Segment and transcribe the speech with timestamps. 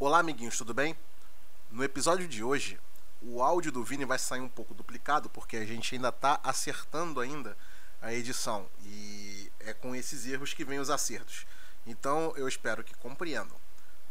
[0.00, 0.96] Olá, amiguinhos, tudo bem?
[1.72, 2.78] No episódio de hoje,
[3.20, 7.18] o áudio do Vini vai sair um pouco duplicado porque a gente ainda está acertando
[7.18, 7.58] ainda
[8.00, 11.44] a edição e é com esses erros que vem os acertos.
[11.84, 13.56] Então, eu espero que compreendam.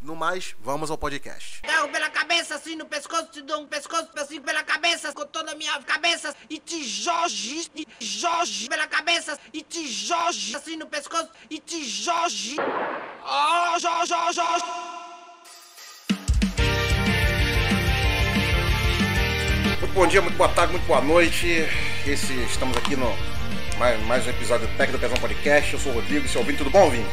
[0.01, 1.61] No mais, vamos ao podcast.
[1.61, 5.55] Carro pela cabeça, assim no pescoço, te dou um pescoço assim pela cabeça, com toda
[5.55, 11.29] minha cabeça, e te jorge, te jorge pela cabeça, e te jorge assim no pescoço,
[11.49, 12.57] e te jorge.
[13.23, 14.41] Oh, jorge, jorge,
[19.97, 21.67] bom dia, muito boa tarde, muito boa noite.
[22.05, 23.11] Esse, estamos aqui no
[23.79, 25.73] mais, mais um episódio do Tec do Pesão Podcast.
[25.73, 27.03] Eu sou o Rodrigo, seu ouvinte, tudo bom, Vini?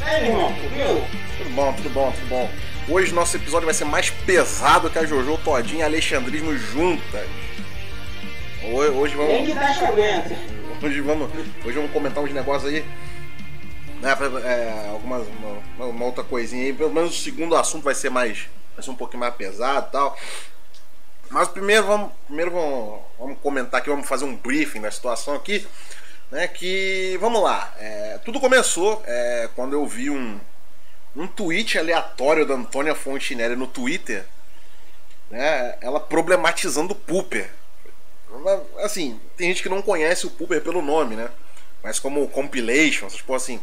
[0.00, 1.04] E aí, irmão, viu?
[1.38, 2.50] Tudo bom, tudo bom, tudo bom.
[2.88, 7.28] Hoje nosso episódio vai ser mais pesado que a Jojo Todinha e Alexandrismo juntas.
[8.72, 9.46] Hoje, vamos.
[9.46, 10.36] que dar aguenta.
[10.82, 11.30] Hoje vamos,
[11.64, 12.84] hoje vamos comentar uns negócios aí.
[14.02, 15.28] Né, é, algumas,
[15.78, 16.72] uma, uma outra coisinha aí.
[16.72, 18.48] Pelo menos o segundo assunto vai ser mais.
[18.74, 20.18] Vai ser um pouquinho mais pesado e tal.
[21.30, 25.66] Mas primeiro vamos, primeiro vamos, vamos comentar aqui, vamos fazer um briefing da situação aqui.
[26.30, 27.74] Né, que vamos lá.
[27.78, 30.38] é, tudo começou é, quando eu vi um,
[31.16, 34.26] um tweet aleatório da Antônia Fontinelli no Twitter.
[35.30, 37.50] Né, ela problematizando o Pooper.
[38.78, 41.30] Assim, tem gente que não conhece o Pooper pelo nome, né?
[41.82, 43.60] Mas como compilation, essas coisas assim.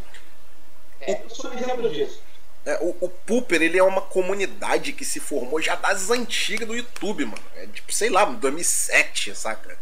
[1.01, 2.24] É, eu sou um exemplo disso.
[2.65, 6.75] É, o, o Pooper, ele é uma comunidade que se formou já das antigas do
[6.75, 7.43] YouTube, mano.
[7.55, 9.77] É tipo, sei lá, 2007, saca?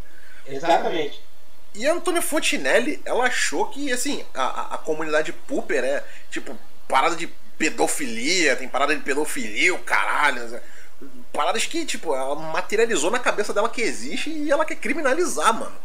[0.45, 1.21] Exatamente.
[1.73, 6.55] E a Antônia Fontinelli, ela achou que, assim, a, a, comunidade Pooper é, tipo,
[6.87, 10.43] parada de pedofilia, tem parada de pedofilia, o caralho.
[10.49, 10.61] né?
[11.31, 15.75] Paradas que, tipo, ela materializou na cabeça dela que existe e ela quer criminalizar, mano.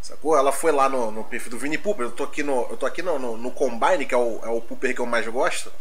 [0.00, 0.36] Sacou?
[0.36, 2.06] Ela foi lá no, no perfil do Vini Pooper.
[2.06, 4.48] Eu tô aqui no, eu tô aqui no, no, no Combine, que é o, é
[4.48, 5.72] o Pooper que eu mais gosto.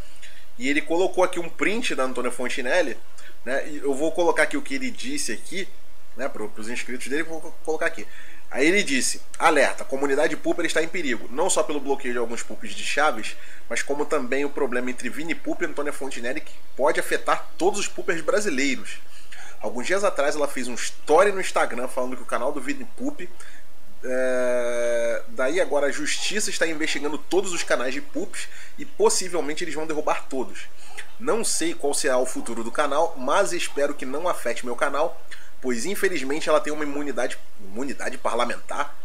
[0.57, 2.97] E ele colocou aqui um print da Antônia Fontinelli.
[3.45, 3.69] Né?
[3.69, 5.67] E eu vou colocar aqui o que ele disse aqui,
[6.15, 6.27] né?
[6.27, 8.05] Para os inscritos dele, vou colocar aqui.
[8.49, 12.19] Aí ele disse: Alerta, a comunidade Pooper está em perigo, não só pelo bloqueio de
[12.19, 13.35] alguns poops de chaves,
[13.69, 17.79] mas como também o problema entre Vini Pooper e Antônia Fontinelli, que pode afetar todos
[17.79, 18.99] os poopers brasileiros.
[19.59, 22.85] Alguns dias atrás ela fez um story no Instagram falando que o canal do Vini
[22.95, 23.27] Poop
[24.03, 28.47] é, daí agora a justiça está investigando todos os canais de poops
[28.77, 30.67] e possivelmente eles vão derrubar todos.
[31.19, 35.21] Não sei qual será o futuro do canal, mas espero que não afete meu canal,
[35.61, 38.95] pois infelizmente ela tem uma imunidade, imunidade parlamentar.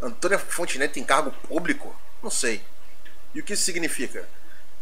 [0.00, 1.94] Antônia Fontenelle tem cargo público?
[2.22, 2.62] Não sei.
[3.34, 4.28] E o que isso significa?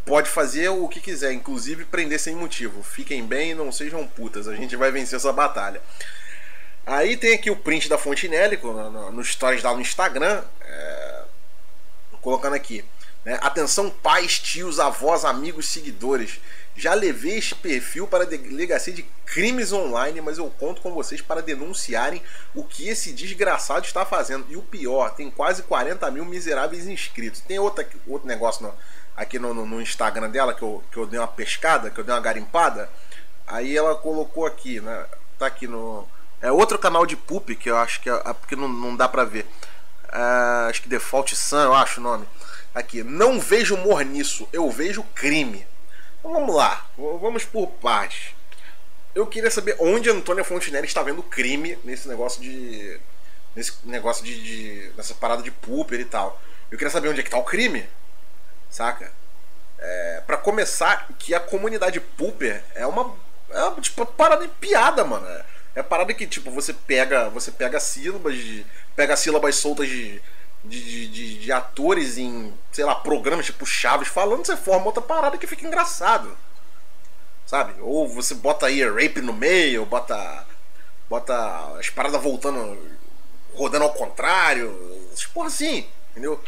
[0.05, 2.83] Pode fazer o que quiser, inclusive prender sem motivo.
[2.83, 5.81] Fiquem bem e não sejam putas, a gente vai vencer essa batalha.
[6.87, 11.23] Aí tem aqui o print da Fontinelli no, no, no stories lá no Instagram, é,
[12.21, 12.85] colocando aqui.
[13.25, 13.39] Né?
[13.43, 16.41] Atenção, pais, tios, avós, amigos, seguidores.
[16.77, 21.21] Já levei este perfil para a delegacia de crimes online, mas eu conto com vocês
[21.21, 22.23] para denunciarem
[22.55, 24.47] o que esse desgraçado está fazendo.
[24.49, 27.41] E o pior, tem quase 40 mil miseráveis inscritos.
[27.41, 28.75] Tem outra, outro negócio no,
[29.15, 32.05] aqui no, no, no Instagram dela que eu, que eu dei uma pescada, que eu
[32.05, 32.89] dei uma garimpada.
[33.47, 35.07] Aí ela colocou aqui, né?
[35.39, 36.09] Tá aqui no.
[36.43, 39.25] É outro canal de poop que eu acho que é, porque não, não dá pra
[39.25, 39.47] ver.
[40.13, 42.27] É, acho que Default Sun, eu acho o nome.
[42.75, 45.67] Aqui, não vejo humor nisso, eu vejo crime.
[46.19, 48.35] Então vamos lá, vamos por partes.
[49.15, 53.01] Eu queria saber onde a Antônia Fontenelle está vendo crime nesse negócio de.
[53.57, 54.41] Nesse negócio de.
[54.43, 56.41] de nessa parada de pooper e tal.
[56.71, 57.89] Eu queria saber onde é que tá o crime.
[58.71, 59.13] Saca?
[59.79, 63.17] É, para começar, que a comunidade pooper é uma.
[63.51, 65.27] É uma tipo, parada de piada, mano.
[65.27, 65.45] É,
[65.81, 67.29] é parada que, tipo, você pega.
[67.31, 68.67] Você pega sílabas de.
[68.95, 70.21] Pega sílabas soltas de.
[70.63, 75.39] De, de, de, atores em, sei lá, programas tipo Chaves falando, você forma outra parada
[75.39, 76.37] que fica engraçado.
[77.47, 77.81] Sabe?
[77.81, 80.47] Ou você bota aí rape no meio, bota.
[81.09, 81.35] Bota
[81.79, 82.79] as paradas voltando.
[83.55, 85.09] rodando ao contrário.
[85.13, 86.41] Essas assim, entendeu?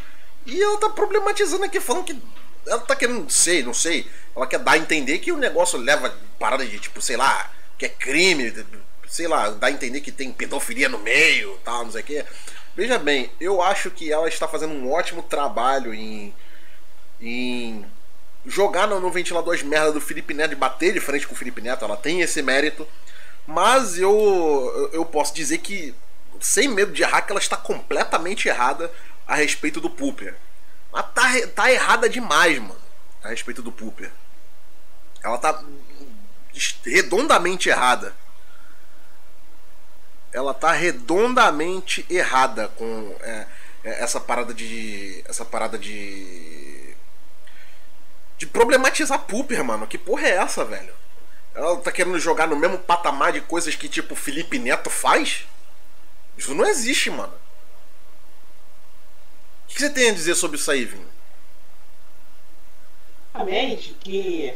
[0.45, 2.21] E ela tá problematizando aqui, falando que.
[2.67, 4.09] Ela tá querendo, não sei, não sei.
[4.37, 7.87] Ela quer dar a entender que o negócio leva parada de tipo, sei lá, que
[7.87, 8.53] é crime,
[9.13, 12.25] sei lá, dá a entender que tem pedofilia no meio, tal, não sei o quê.
[12.75, 16.35] Veja bem, eu acho que ela está fazendo um ótimo trabalho em,
[17.21, 17.85] em
[18.47, 21.37] jogar no, no ventilador as merda do Felipe Neto e bater de frente com o
[21.37, 21.85] Felipe Neto.
[21.85, 22.89] Ela tem esse mérito.
[23.47, 25.95] Mas eu, eu posso dizer que,
[26.41, 28.91] sem medo de errar, que ela está completamente errada
[29.27, 30.35] a respeito do Pooper.
[30.91, 32.81] Ela tá, tá errada demais, mano,
[33.23, 34.11] a respeito do Pooper.
[35.23, 35.63] Ela tá
[36.83, 38.15] redondamente errada
[40.33, 43.47] ela tá redondamente errada com é,
[43.85, 45.23] essa parada de.
[45.29, 46.95] essa parada de.
[48.39, 49.87] de problematizar Pooper, mano.
[49.87, 50.95] Que porra é essa, velho?
[51.55, 55.47] Ela tá querendo jogar no mesmo patamar de coisas que, tipo, Felipe Neto faz?
[56.37, 57.35] Isso não existe, mano.
[59.65, 61.09] O que você tem a dizer sobre isso aí, Vinho?
[63.35, 64.55] Obviamente que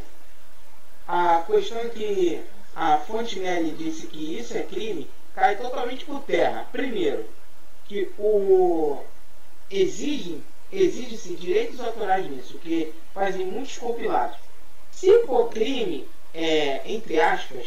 [1.07, 2.43] a questão é que
[2.75, 6.67] a Fontenelle disse que isso é crime cai totalmente por terra.
[6.73, 7.27] Primeiro,
[7.85, 9.03] que o
[9.71, 10.43] exigem
[10.73, 14.37] exige-se direitos autorais nisso, que fazem muitos compilados.
[14.91, 17.67] Se for crime, é, entre aspas,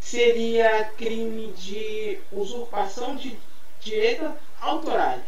[0.00, 3.38] seria crime de usurpação de
[3.80, 5.22] direitos autorais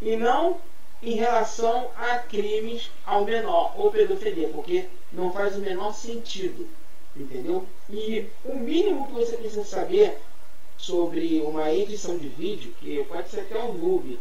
[0.00, 0.58] e não
[1.02, 6.68] em relação a crimes ao menor ou pedofilia, porque não faz o menor sentido,
[7.14, 7.66] entendeu?
[7.90, 10.18] E o mínimo que você precisa saber
[10.82, 14.18] sobre uma edição de vídeo, que pode ser até um noob,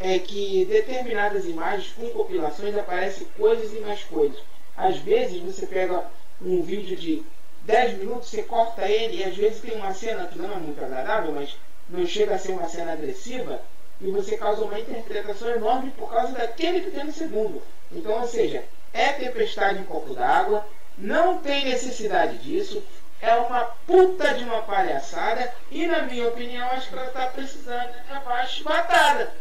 [0.00, 4.38] é que determinadas imagens com compilações aparecem coisas e mais coisas.
[4.74, 6.06] Às vezes você pega
[6.40, 7.22] um vídeo de
[7.64, 10.82] 10 minutos, você corta ele e às vezes tem uma cena que não é muito
[10.82, 11.54] agradável, mas
[11.90, 13.60] não chega a ser uma cena agressiva,
[14.00, 17.62] e você causa uma interpretação enorme por causa daquele pequeno segundo.
[17.92, 18.64] Então, ou seja,
[18.94, 20.64] é tempestade em copo d'água,
[20.96, 22.82] não tem necessidade disso,
[23.20, 27.92] é uma puta de uma palhaçada e, na minha opinião, acho que ela está precisando
[27.92, 29.32] de uma chibatada.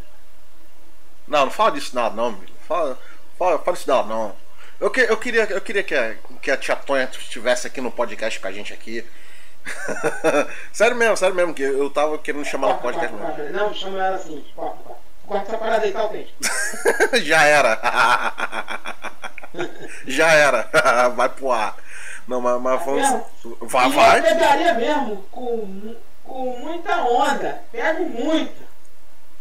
[1.28, 2.38] Não, não fala disso nada, não,
[2.68, 3.00] Fala,
[3.38, 4.36] fala, fala isso nada, não.
[4.80, 7.92] Eu, que, eu queria, eu queria que, a, que a tia Tonha estivesse aqui no
[7.92, 9.06] podcast com a gente aqui.
[10.72, 13.16] sério mesmo, sério mesmo, que eu tava querendo chamar ela no podcast.
[13.16, 15.02] Corta, não, chama ela assim, corta, corta.
[15.28, 16.34] Corta essa parada aí, tá, Alpente?
[17.22, 17.80] Já era.
[20.08, 20.70] Já era.
[21.10, 21.76] Vai pro ar.
[22.30, 23.24] Não, mas, mas vamos.
[23.62, 24.20] Vai, vai.
[24.20, 27.64] Eu pegaria mesmo com, com muita onda.
[27.72, 28.70] Pego muito.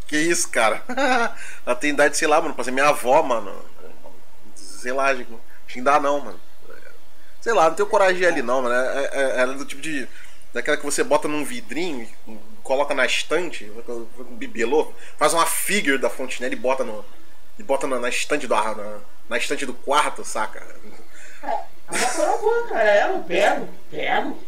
[0.07, 0.83] Que isso, cara?
[1.67, 3.55] Ela tem idade, sei lá, mano, pra ser minha avó, mano.
[4.55, 6.41] Sei lá, não dá não, mano.
[7.43, 8.75] Sei lá, não tenho coragem ali não, mano.
[8.75, 10.09] É, é, ela é do tipo de.
[10.55, 12.09] Daquela que você bota num vidrinho,
[12.63, 17.05] coloca na estante, um bibelô, faz uma figure da Fontenelle e bota no.
[17.59, 18.99] E bota na, na estante do na,
[19.29, 20.67] na estante do quarto, saca?
[21.91, 24.39] É, a cara, ela, eu pego, pego,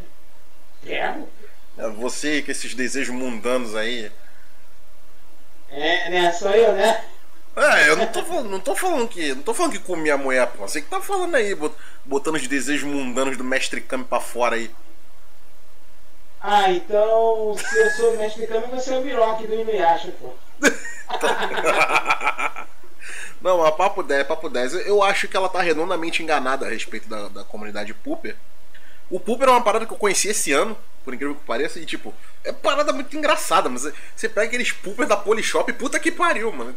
[0.83, 1.29] pego.
[1.79, 4.13] É você com esses desejos mundanos aí.
[5.71, 6.33] É, né?
[6.33, 7.05] Sou eu, né?
[7.57, 9.35] É, eu não tô falando, não tô falando que.
[9.35, 10.69] Não tô falando que comi a mulher, pô.
[10.69, 11.57] Você que tá falando aí,
[12.05, 14.71] botando os desejos mundanos do mestre Kami pra fora aí.
[16.41, 20.35] Ah, então se eu sou o mestre Kami, você é o Miroque do Inuyasha, pô.
[23.41, 24.87] não, mas papo 10, papo 10.
[24.87, 28.37] Eu acho que ela tá redondamente enganada a respeito da, da comunidade Pooper.
[29.11, 31.87] O Pooper é uma parada que eu conheci esse ano por incrível que pareça, e
[31.87, 32.15] tipo,
[32.45, 36.77] é parada muito engraçada, mas você pega aqueles poopers da Polishop, puta que pariu, mano.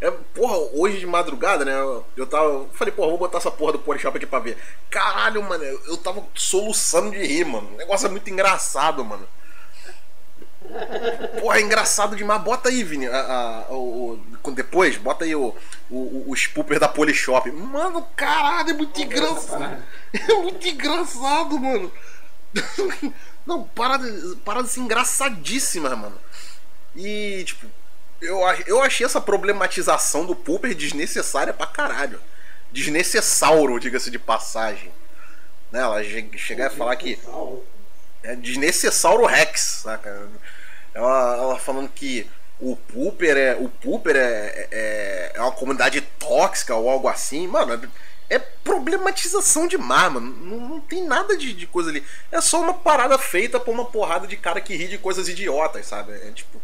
[0.00, 1.72] É, porra, hoje de madrugada, né?
[2.16, 2.44] Eu tava.
[2.44, 4.58] Eu falei, porra, vou botar essa porra do Polishop aqui pra ver.
[4.90, 7.70] Caralho, mano, eu tava soluçando de rir, mano.
[7.74, 9.26] O negócio é muito engraçado, mano.
[11.40, 12.42] Porra, é engraçado demais.
[12.42, 13.06] Bota aí, Vini.
[13.06, 14.20] A, a, o,
[14.54, 15.54] depois, bota aí o,
[15.90, 17.50] o, o spooper da Polishop.
[17.50, 19.82] Mano, caralho, é muito engraçado.
[20.12, 21.92] É muito engraçado, mano.
[23.46, 24.06] Não, parada,
[24.44, 26.18] parada assim, engraçadíssima, mano.
[26.94, 27.66] E, tipo,
[28.20, 32.20] eu, eu achei essa problematização do Pooper desnecessária pra caralho.
[32.72, 34.92] Desnecessauro, diga-se de passagem.
[35.72, 35.80] Né?
[35.80, 36.02] Ela
[36.36, 37.18] chegar a falar que.
[38.22, 40.28] É desnecessauro Rex, saca?
[40.94, 42.28] Ela, ela falando que
[42.60, 43.54] o Pooper é.
[43.54, 47.46] O Pooper é, é, é uma comunidade tóxica ou algo assim.
[47.46, 47.90] Mano,
[48.28, 50.36] é problematização demais, mano.
[50.42, 52.04] Não, não tem nada de, de, coisa ali.
[52.30, 55.86] É só uma parada feita por uma porrada de cara que ri de coisas idiotas,
[55.86, 56.12] sabe?
[56.12, 56.60] É tipo.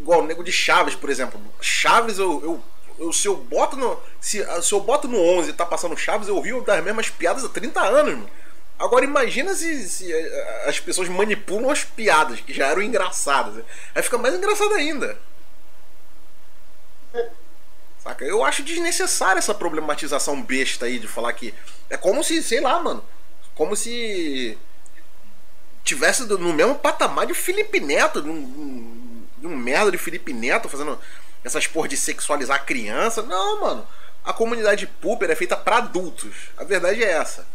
[0.00, 1.40] Igual o nego de Chaves, por exemplo.
[1.60, 2.62] Chaves, eu, eu,
[3.06, 3.98] eu, se eu boto no.
[4.20, 7.44] Se, se eu boto no 11 e tá passando Chaves, eu rio das mesmas piadas
[7.44, 8.30] há 30 anos, mano.
[8.78, 10.12] Agora imagina se, se
[10.64, 13.64] as pessoas manipulam as piadas, que já eram engraçadas.
[13.94, 15.18] Aí fica mais engraçado ainda.
[17.98, 18.24] Saca?
[18.24, 21.52] Eu acho desnecessária essa problematização besta aí de falar que.
[21.90, 23.04] É como se, sei lá, mano.
[23.54, 24.56] Como se.
[25.82, 30.68] Tivesse no mesmo patamar de Felipe Neto, de um, de um merda de Felipe Neto
[30.68, 31.00] fazendo
[31.42, 33.22] essas porra de sexualizar a criança.
[33.22, 33.86] Não, mano.
[34.24, 36.34] A comunidade pública é feita para adultos.
[36.56, 37.46] A verdade é essa.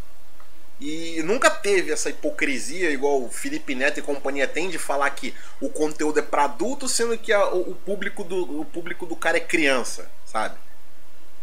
[0.86, 5.34] E nunca teve essa hipocrisia igual o Felipe Neto e companhia tem de falar que
[5.62, 9.38] o conteúdo é para adulto, sendo que a, o, público do, o público do cara
[9.38, 10.58] é criança sabe?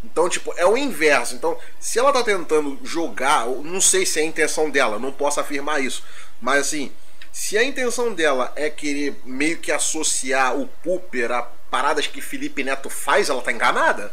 [0.03, 1.35] Então, tipo, é o inverso.
[1.37, 5.39] Então, se ela tá tentando jogar, não sei se é a intenção dela, não posso
[5.39, 6.03] afirmar isso,
[6.41, 6.91] mas assim,
[7.31, 12.65] se a intenção dela é querer meio que associar o Pooper a paradas que Felipe
[12.65, 14.13] Neto faz, ela tá enganada.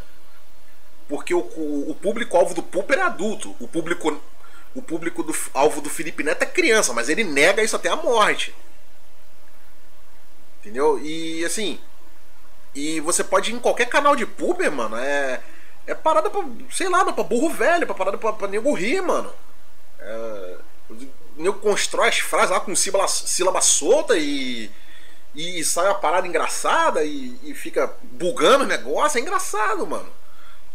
[1.09, 3.55] Porque o, o, o público-alvo do Pooper é adulto.
[3.59, 4.21] O público,
[4.77, 7.95] o público do alvo do Felipe Neto é criança, mas ele nega isso até a
[7.95, 8.53] morte.
[10.59, 10.99] Entendeu?
[10.99, 11.79] E assim.
[12.75, 14.95] E você pode ir em qualquer canal de puber, mano.
[14.97, 15.41] É.
[15.87, 16.43] É parada pra.
[16.71, 19.33] Sei lá, pra burro velho, pra parada pra, pra nego rir, mano.
[19.99, 20.57] É,
[21.37, 24.69] nego constrói as frases lá com sílaba, sílaba solta e.
[25.33, 29.17] E sai uma parada engraçada e, e fica bugando o negócio.
[29.17, 30.11] É engraçado, mano.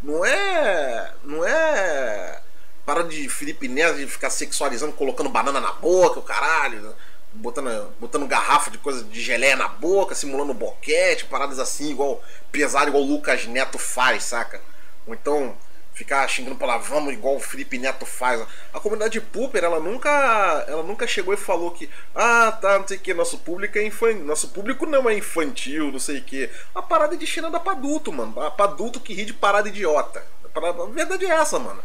[0.03, 1.13] Não é.
[1.23, 2.41] Não é.
[2.85, 6.95] Para de Felipe Neto de ficar sexualizando, colocando banana na boca, o caralho
[7.35, 12.89] botando, botando garrafa de coisa de geleia na boca, simulando boquete, paradas assim, igual pesado,
[12.89, 14.61] igual o Lucas Neto faz, saca?
[15.07, 15.57] Ou então
[15.95, 18.45] ficar xingando palavrão igual o Felipe Neto faz.
[18.73, 22.97] A comunidade Pooper, ela nunca, ela nunca chegou e falou que, ah, tá, não sei
[22.97, 26.51] o que, nosso público é infantil, nosso público não é infantil, não sei o que.
[26.75, 28.33] A parada de China dá pra adulto, mano.
[28.33, 30.25] Pra adulto que ri de parada idiota.
[30.55, 31.83] A verdade é essa, mano.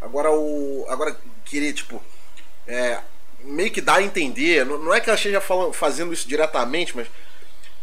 [0.00, 0.86] Agora o.
[0.88, 2.02] Agora, querer, tipo.
[2.66, 3.00] É,
[3.40, 7.06] meio que dá a entender, não é que ela esteja falando, fazendo isso diretamente, mas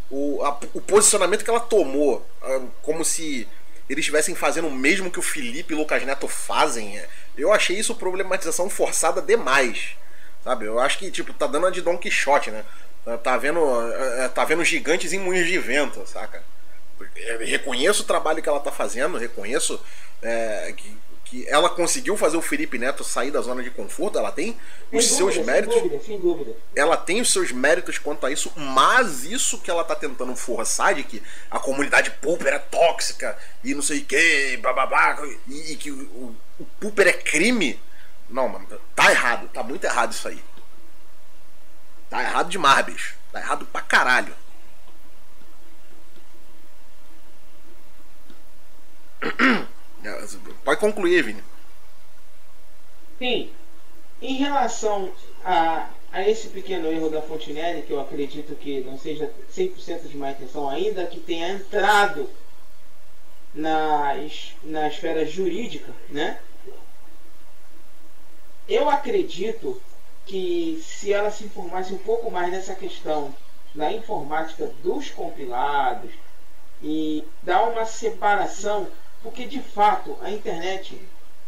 [0.10, 2.26] o, a, o posicionamento que ela tomou,
[2.82, 3.48] como se
[3.90, 7.52] eles estivessem fazendo o mesmo que o Felipe e o Lucas Neto fazem, é, eu
[7.52, 9.96] achei isso problematização forçada demais.
[10.44, 10.66] Sabe?
[10.66, 12.66] Eu acho que tipo, tá dando a de Don Quixote, né?
[13.06, 13.60] Tá, tá vendo,
[13.94, 16.44] é, tá vendo gigantes em moinhos de vento, saca?
[17.16, 19.80] Eu reconheço o trabalho que ela tá fazendo, reconheço
[20.22, 20.98] é, que,
[21.34, 24.56] que ela conseguiu fazer o Felipe Neto sair da zona de conforto, ela tem
[24.92, 25.74] os sem seus dúvida, méritos.
[25.74, 26.56] Sem dúvida, sem dúvida.
[26.76, 30.94] Ela tem os seus méritos quanto a isso, mas isso que ela tá tentando forçar
[30.94, 35.76] de que a comunidade pooper é tóxica e não sei o que, bababá, e, e
[35.76, 37.82] que o, o, o pooper é crime.
[38.30, 40.44] Não, mano, tá errado, tá muito errado isso aí.
[42.12, 43.16] Tá errado demais, bicho.
[43.32, 44.36] Tá errado pra caralho.
[50.64, 51.44] Pode concluir, Vini.
[53.18, 53.50] Sim.
[54.22, 55.12] Em relação
[55.44, 60.18] a, a esse pequeno erro da Fontenelle, que eu acredito que não seja 100% de
[60.18, 62.30] má intenção, ainda que tenha entrado
[63.54, 64.14] na,
[64.64, 66.40] na esfera jurídica, né?
[68.68, 69.82] Eu acredito
[70.26, 73.36] que se ela se informasse um pouco mais nessa questão
[73.76, 76.12] da informática dos compilados
[76.82, 78.88] e dar uma separação
[79.24, 81.02] porque de fato a internet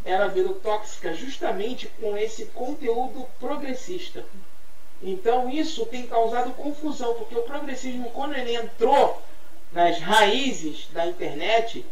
[0.06, 4.24] ela virou tóxica justamente com esse conteúdo progressista.
[5.02, 9.22] Então isso tem causado confusão, porque o progressismo, quando ele entrou
[9.72, 11.86] nas raízes da internet,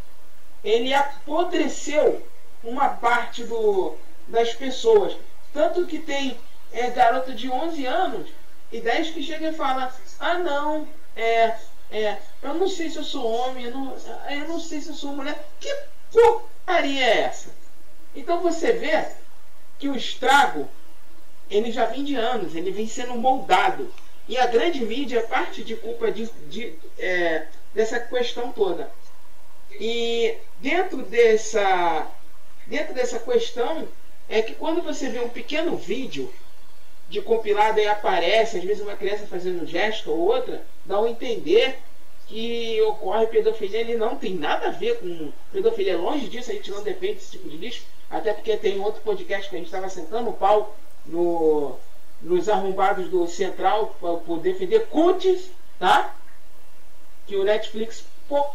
[0.63, 2.25] ele apodreceu
[2.63, 3.97] uma parte do,
[4.27, 5.17] das pessoas.
[5.53, 6.37] Tanto que tem
[6.71, 8.29] é, garoto de 11 anos
[8.71, 11.55] e 10 que chega e fala: Ah, não, é,
[11.93, 13.95] é, eu não sei se eu sou homem, eu não,
[14.29, 15.47] eu não sei se eu sou mulher.
[15.59, 15.71] Que
[16.11, 17.49] porcaria é essa?
[18.15, 19.05] Então você vê
[19.77, 20.67] que o estrago
[21.49, 23.93] ele já vem de anos, ele vem sendo moldado.
[24.27, 27.45] E a grande mídia é parte de culpa de, de é,
[27.75, 28.89] dessa questão toda.
[29.71, 32.07] E dentro dessa,
[32.65, 33.87] dentro dessa questão
[34.27, 36.33] é que quando você vê um pequeno vídeo
[37.13, 41.07] de compilado e aparece, às vezes uma criança fazendo um gesto ou outra, dá um
[41.07, 41.77] entender
[42.25, 45.95] que ocorre pedofilia, ele não tem nada a ver com pedofilia.
[45.95, 49.47] Longe disso, a gente não defende esse tipo de lixo, até porque tem outro podcast
[49.47, 51.77] que a gente estava sentando o pau no,
[52.19, 56.15] nos arrombados do Central por defender cultes, tá?
[57.27, 58.05] Que o Netflix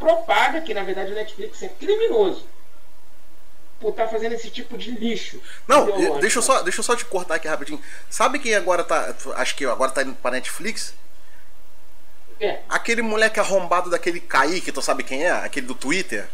[0.01, 2.45] propaga, que na verdade o Netflix é criminoso
[3.81, 5.41] por estar tá fazendo esse tipo de lixo.
[5.67, 7.81] Não, deixa eu, só, deixa eu só te cortar aqui rapidinho.
[8.11, 9.15] Sabe quem agora tá.
[9.37, 10.95] Acho que agora tá indo pra Netflix?
[12.41, 12.61] É.
[12.69, 15.31] Aquele moleque arrombado daquele Kaique, tu sabe quem é?
[15.31, 16.29] Aquele do Twitter?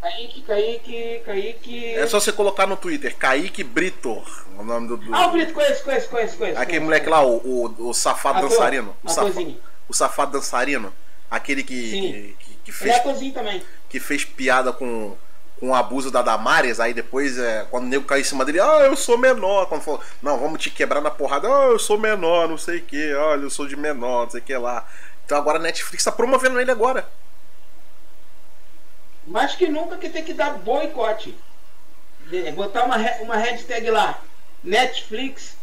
[0.00, 1.94] Kaique, Kaique, Kaique.
[1.94, 4.22] É só você colocar no Twitter, Kaique Brito.
[4.56, 4.96] O nome do.
[4.96, 5.14] do...
[5.14, 6.58] Ah, o Brito, conheço, conheço, conheço, conheço.
[6.58, 8.96] Aquele moleque lá, o, o, o safado Ator, dançarino.
[9.02, 9.28] O, safa...
[9.28, 9.60] atorzinho.
[9.88, 10.92] o safado dançarino.
[11.30, 13.62] Aquele que, que, que, que Ele fez, é também.
[13.88, 15.16] que fez piada com,
[15.60, 18.60] com o abuso da Damares, aí depois, é, quando o nego caiu em cima dele,
[18.60, 19.66] ah, eu sou menor.
[19.66, 22.82] Quando falou, não, vamos te quebrar na porrada, ah, eu sou menor, não sei o
[22.82, 24.88] que, olha, eu sou de menor, não sei o que lá.
[25.26, 27.06] Então agora a Netflix tá promovendo ele agora.
[29.26, 31.36] Mais que nunca que tem que dar boicote.
[32.26, 34.20] De- Botar uma, uma hashtag lá.
[34.64, 35.56] Netflix.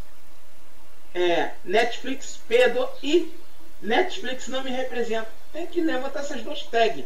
[1.14, 3.34] É, Netflix pedo e
[3.82, 5.28] Netflix não me representa.
[5.52, 7.04] Tem que levantar essas duas tags.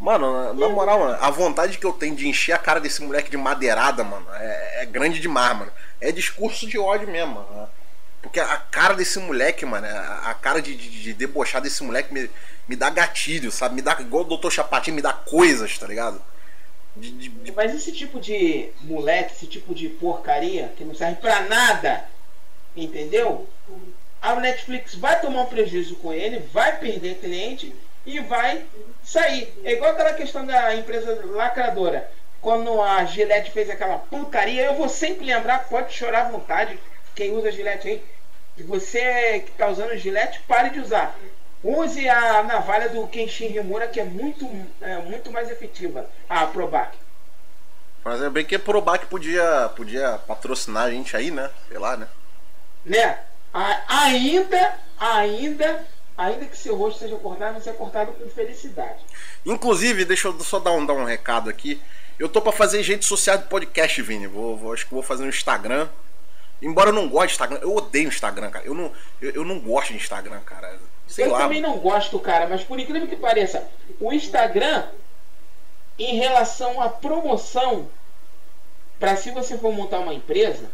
[0.00, 3.30] Mano, na, moral, mano, a vontade que eu tenho de encher a cara desse moleque
[3.30, 5.72] de madeirada, mano, é, é grande demais, mano.
[6.00, 7.68] É discurso de ódio mesmo, mano.
[8.22, 12.12] Porque a cara desse moleque, mano, a, a cara de, de, de debochar desse moleque
[12.14, 12.30] me,
[12.68, 13.74] me dá gatilho, sabe?
[13.76, 14.50] Me dá, igual o Dr.
[14.50, 16.22] Chapatinho, me dá coisas, tá ligado?
[16.96, 21.40] De- de- Mas esse tipo de moleque, esse tipo de porcaria, que não serve pra
[21.42, 22.04] nada,
[22.76, 23.48] entendeu?
[24.22, 27.74] A Netflix vai tomar um prejuízo com ele, vai perder cliente
[28.08, 28.64] e vai
[29.04, 29.52] sair.
[29.64, 32.10] É igual aquela questão da empresa lacradora.
[32.40, 36.78] Quando a Gillette fez aquela porcaria, eu vou sempre lembrar, pode chorar à vontade,
[37.14, 38.04] quem usa Gillette aí,
[38.64, 41.16] você que está usando Gillette, pare de usar.
[41.62, 44.48] Use a navalha do Kenshin Himura, que é muito,
[44.80, 46.96] é, muito mais efetiva, a Probac.
[48.04, 51.50] Mas bem que a Probac podia, podia patrocinar a gente aí, né?
[51.68, 52.06] Sei lá, né?
[52.84, 53.18] né?
[53.52, 55.84] A- Ainda, ainda,
[56.18, 58.98] ainda que seu rosto seja cortado, não seja cortado com felicidade.
[59.46, 61.80] Inclusive, deixa eu só dar um, dar um recado aqui.
[62.18, 64.26] Eu tô pra fazer rede social de podcast, Vini.
[64.26, 65.88] Vou, vou- acho que vou fazer no Instagram.
[66.60, 68.66] Embora eu não goste de Instagram, eu odeio Instagram, cara.
[68.66, 70.76] Eu não, eu, eu não gosto de Instagram, cara.
[71.06, 71.38] Sei eu lá.
[71.38, 73.66] também não gosto, cara, mas por incrível que pareça,
[74.00, 74.84] o Instagram,
[75.98, 77.88] em relação à promoção,
[78.98, 80.68] para se você for montar uma empresa,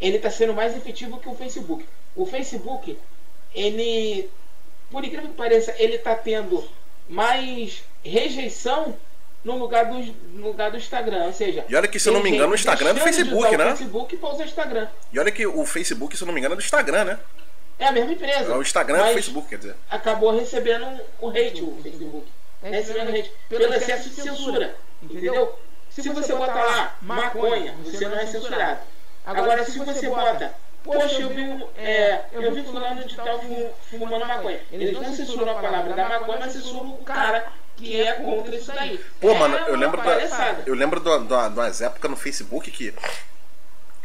[0.00, 1.86] ele está sendo mais efetivo que o Facebook.
[2.16, 2.98] O Facebook,
[3.54, 4.28] ele,
[4.90, 6.64] por incrível que pareça, ele está tendo
[7.08, 8.96] mais rejeição
[9.44, 11.26] no lugar do, no lugar do Instagram.
[11.26, 13.56] Ou seja, E olha que, se eu não me engano, o Instagram é do Facebook,
[13.56, 13.64] né?
[13.64, 14.88] O Facebook para usar o Instagram.
[15.12, 17.18] E olha que o Facebook, se eu não me engano, é do Instagram, né?
[17.78, 18.56] É a mesma empresa.
[18.56, 19.76] O Instagram é mas do Facebook, quer dizer.
[19.90, 22.26] Acabou recebendo o hate, o Facebook.
[22.62, 24.76] É Recebendo hate pelo excesso de censura.
[25.02, 25.58] Entendeu?
[25.90, 28.80] Se você bota lá maconha, você não é censurado.
[29.24, 30.54] Agora, se você bota,
[30.86, 34.60] poxa, eu vi, um- é, eu vi fulano de tal fu- fumando maconha.
[34.72, 38.72] Eles não censuram a palavra da maconha, mas censuram o cara que é contra isso
[38.72, 38.98] daí.
[39.20, 42.94] Pô, mano, É eu lembro, da, eu lembro de umas épocas no Facebook que.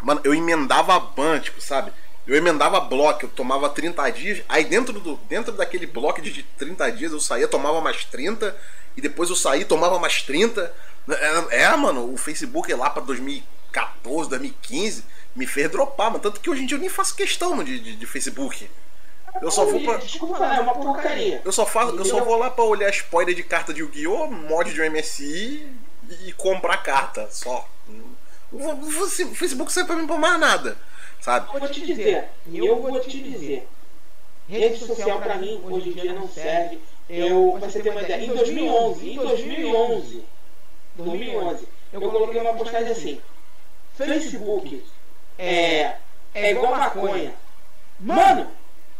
[0.01, 1.91] Mano, eu emendava a ban, tipo, sabe?
[2.27, 6.91] Eu emendava bloco, eu tomava 30 dias, aí dentro, do, dentro daquele bloco de 30
[6.91, 8.55] dias eu saía, tomava mais 30,
[8.95, 10.73] e depois eu saía, tomava mais 30.
[11.09, 15.03] É, é, mano, o Facebook lá pra 2014, 2015
[15.35, 16.21] me fez dropar, mano.
[16.21, 18.69] Tanto que hoje em dia eu nem faço questão mano, de, de, de Facebook.
[19.41, 19.97] Eu só vou pra.
[19.97, 21.41] Desculpa é uma porcaria.
[21.45, 24.73] Eu só, faço, eu só vou lá pra olhar spoiler de carta de Yu-Gi-Oh!, mod
[24.73, 25.67] de um MSI
[26.25, 27.67] e, comprar carta, só.
[28.51, 30.77] O Facebook serve pra mim pra mais nada,
[31.21, 31.57] sabe?
[31.57, 33.67] Vou te dizer, eu vou te dizer.
[34.49, 36.81] Rede social pra mim hoje em dia não serve.
[37.09, 40.23] Eu, pra você ter uma ideia, em 2011, em 2011,
[40.95, 43.21] 2011, eu coloquei uma postagem assim:
[43.95, 44.83] Facebook
[45.41, 45.97] é,
[46.35, 47.33] é igual maconha.
[47.99, 48.47] Mano,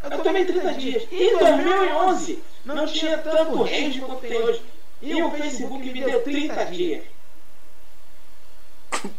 [0.03, 1.07] eu tomei 30 dias.
[1.11, 4.63] Em 2011 não tinha tanto rage quanto tem hoje.
[5.01, 7.03] E o Facebook me deu 30 dias.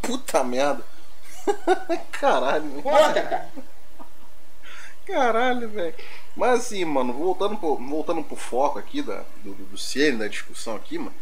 [0.01, 0.85] Puta merda.
[2.11, 2.83] Caralho.
[2.83, 3.49] Conta, cara.
[5.07, 5.95] Caralho, velho.
[6.37, 10.29] Mas assim, mano, voltando pro, voltando pro foco aqui da, do, do, do cerne da
[10.29, 11.15] discussão aqui, mano,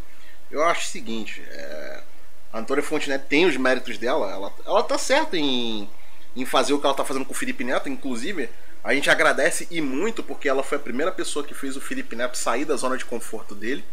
[0.49, 2.03] eu acho o seguinte, é,
[2.51, 5.89] a Antônia Fontenelle tem os méritos dela, ela, ela tá certa em,
[6.35, 8.49] em fazer o que ela tá fazendo com o Felipe Neto, inclusive,
[8.83, 12.15] a gente agradece e muito porque ela foi a primeira pessoa que fez o Felipe
[12.15, 13.83] Neto sair da zona de conforto dele.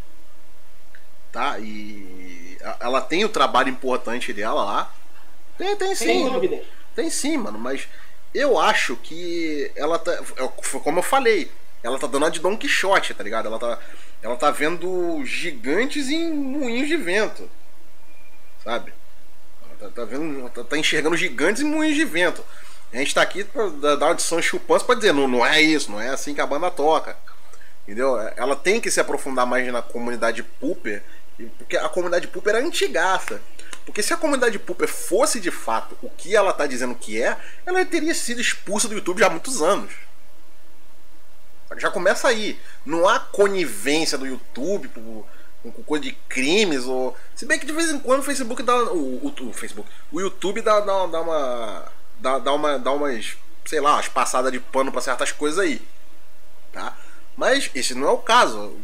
[1.30, 1.58] Tá?
[1.58, 4.94] E ela tem o trabalho importante dela lá.
[5.58, 6.30] Tem, tem sim.
[6.30, 6.62] Dúvida.
[6.94, 7.86] Tem sim, mano, mas
[8.34, 10.12] eu acho que ela tá.
[10.12, 11.50] é, como eu falei,
[11.82, 13.46] ela tá dando a de Don Quixote, tá ligado?
[13.46, 13.78] Ela tá,
[14.22, 17.48] ela tá vendo gigantes em moinhos de vento,
[18.68, 18.92] sabe?
[19.80, 22.44] Tá, tá vendo, tá, tá enxergando gigantes em moinhos de vento.
[22.92, 26.00] A gente tá aqui pra dar São Chupanço pra dizer, não, não é isso, não
[26.00, 27.16] é assim que a banda toca.
[27.86, 28.18] Entendeu?
[28.36, 31.02] Ela tem que se aprofundar mais na comunidade pooper,
[31.38, 33.40] e- porque a comunidade pooper é antigaça.
[33.86, 37.36] Porque se a comunidade pooper fosse de fato o que ela tá dizendo que é,
[37.64, 39.92] ela teria sido expulsa do YouTube já há muitos anos.
[41.78, 42.58] Já começa aí.
[42.84, 45.26] Não há conivência do YouTube por-
[45.70, 47.16] com, com coisa de crimes ou.
[47.34, 48.76] Se bem que de vez em quando o Facebook dá.
[48.92, 49.88] O, o, o Facebook.
[50.12, 51.92] O YouTube dá, dá, dá uma.
[52.20, 52.78] Dá, dá uma.
[52.78, 53.36] dá umas.
[53.66, 55.80] sei lá, umas passadas de pano pra certas coisas aí.
[56.72, 56.96] Tá?
[57.36, 58.76] Mas esse não é o caso.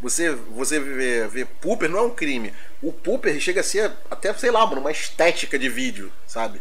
[0.00, 2.52] Você, você ver, ver pooper não é um crime.
[2.82, 6.60] O pooper chega a ser até, sei lá, uma estética de vídeo, sabe?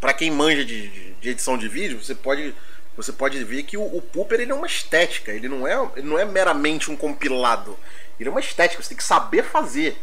[0.00, 2.54] Pra quem manja de, de- de edição de vídeo, você pode,
[2.96, 5.32] você pode ver que o, o pooper ele é uma estética.
[5.32, 7.76] Ele não é, ele não é meramente um compilado.
[8.18, 8.82] Ele é uma estética.
[8.82, 9.96] Você tem que saber fazer.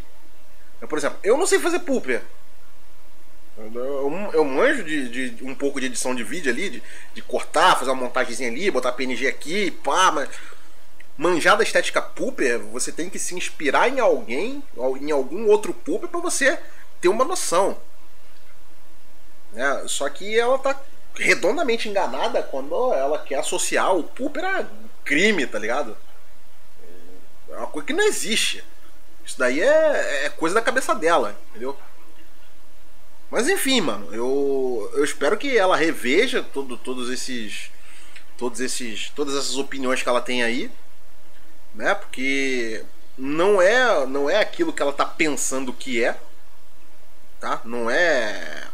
[0.81, 2.21] Eu, por exemplo, eu não sei fazer pooper.
[3.57, 7.77] Eu, eu, manjo de, de um pouco de edição de vídeo ali, de, de cortar,
[7.77, 10.27] fazer uma montagemzinha ali, botar PNG aqui, pá, mas
[11.15, 14.63] manjar da estética pooper, você tem que se inspirar em alguém,
[14.99, 16.59] em algum outro pooper pra você
[16.99, 17.77] ter uma noção.
[19.51, 19.83] Né?
[19.87, 20.79] Só que ela tá
[21.15, 24.65] redondamente enganada quando ela quer associar o pooper a
[25.05, 25.95] crime, tá ligado?
[27.53, 28.63] É uma coisa que não existe.
[29.25, 31.77] Isso daí é, é coisa da cabeça dela, entendeu?
[33.31, 37.71] Mas enfim, mano, eu, eu espero que ela reveja todo, todos esses.
[38.37, 39.09] Todos esses.
[39.09, 40.69] Todas essas opiniões que ela tem aí.
[41.73, 41.95] Né?
[41.95, 42.83] Porque
[43.17, 46.19] não é, não é aquilo que ela tá pensando que é.
[47.39, 47.61] Tá?
[47.63, 48.67] Não é.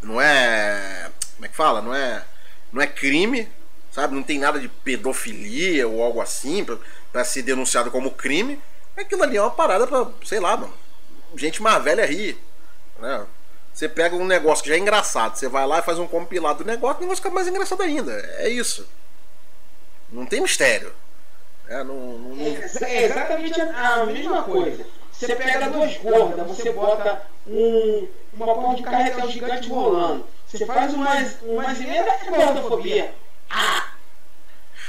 [0.00, 1.10] Não é.
[1.34, 1.82] Como é que fala?
[1.82, 2.24] Não é.
[2.72, 3.48] Não é crime,
[3.90, 4.14] sabe?
[4.14, 6.64] Não tem nada de pedofilia ou algo assim
[7.12, 8.60] para ser denunciado como crime.
[8.96, 10.74] Aquilo ali é uma parada pra, sei lá, mano.
[11.36, 12.38] Gente mais velha rir.
[12.98, 13.26] Né?
[13.72, 16.64] Você pega um negócio que já é engraçado, você vai lá e faz um compilado
[16.64, 18.12] do negócio, o negócio fica mais engraçado ainda.
[18.38, 18.88] É isso.
[20.10, 20.92] Não tem mistério.
[21.68, 22.46] É, não, não, não...
[22.46, 24.84] é exatamente a mesma coisa.
[25.12, 30.26] Você pega duas gordas, você bota um, uma porra de carretel gigante rolando.
[30.46, 33.14] Você faz umas, umas emendas de gordofobia.
[33.50, 33.87] Ah!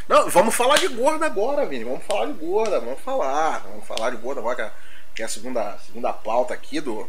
[0.10, 1.84] Não, vamos falar de gorda agora, Vini.
[1.84, 3.60] Vamos falar de gorda, vamos falar.
[3.60, 4.74] Vamos falar de gorda agora,
[5.14, 7.08] que é, é a segunda, segunda pauta aqui do,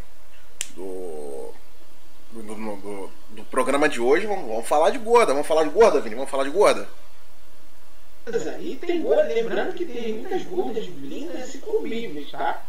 [0.77, 1.51] do,
[2.31, 4.27] do, do, do programa de hoje.
[4.27, 5.33] Vamos, vamos, falar de gorda.
[5.33, 6.15] Vamos falar de gorda, Vini.
[6.15, 6.87] Vamos falar de gorda.
[8.61, 12.63] E tem gorda, lembrando que tem muitas gordas lindas e comíveis, tá?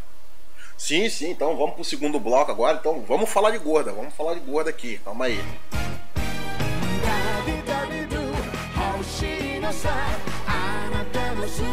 [0.77, 2.77] Sim, sim, então vamos pro segundo bloco agora.
[2.77, 4.97] Então vamos falar de gorda, vamos falar de gorda aqui.
[5.03, 5.43] Calma aí.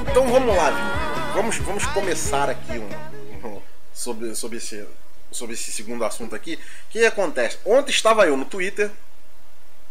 [0.09, 0.71] Então vamos lá,
[1.35, 3.61] vamos, vamos começar aqui um, um,
[3.93, 4.87] sobre, sobre, esse,
[5.33, 6.55] sobre esse segundo assunto aqui.
[6.55, 7.59] O que acontece?
[7.65, 8.93] Ontem estava eu no Twitter,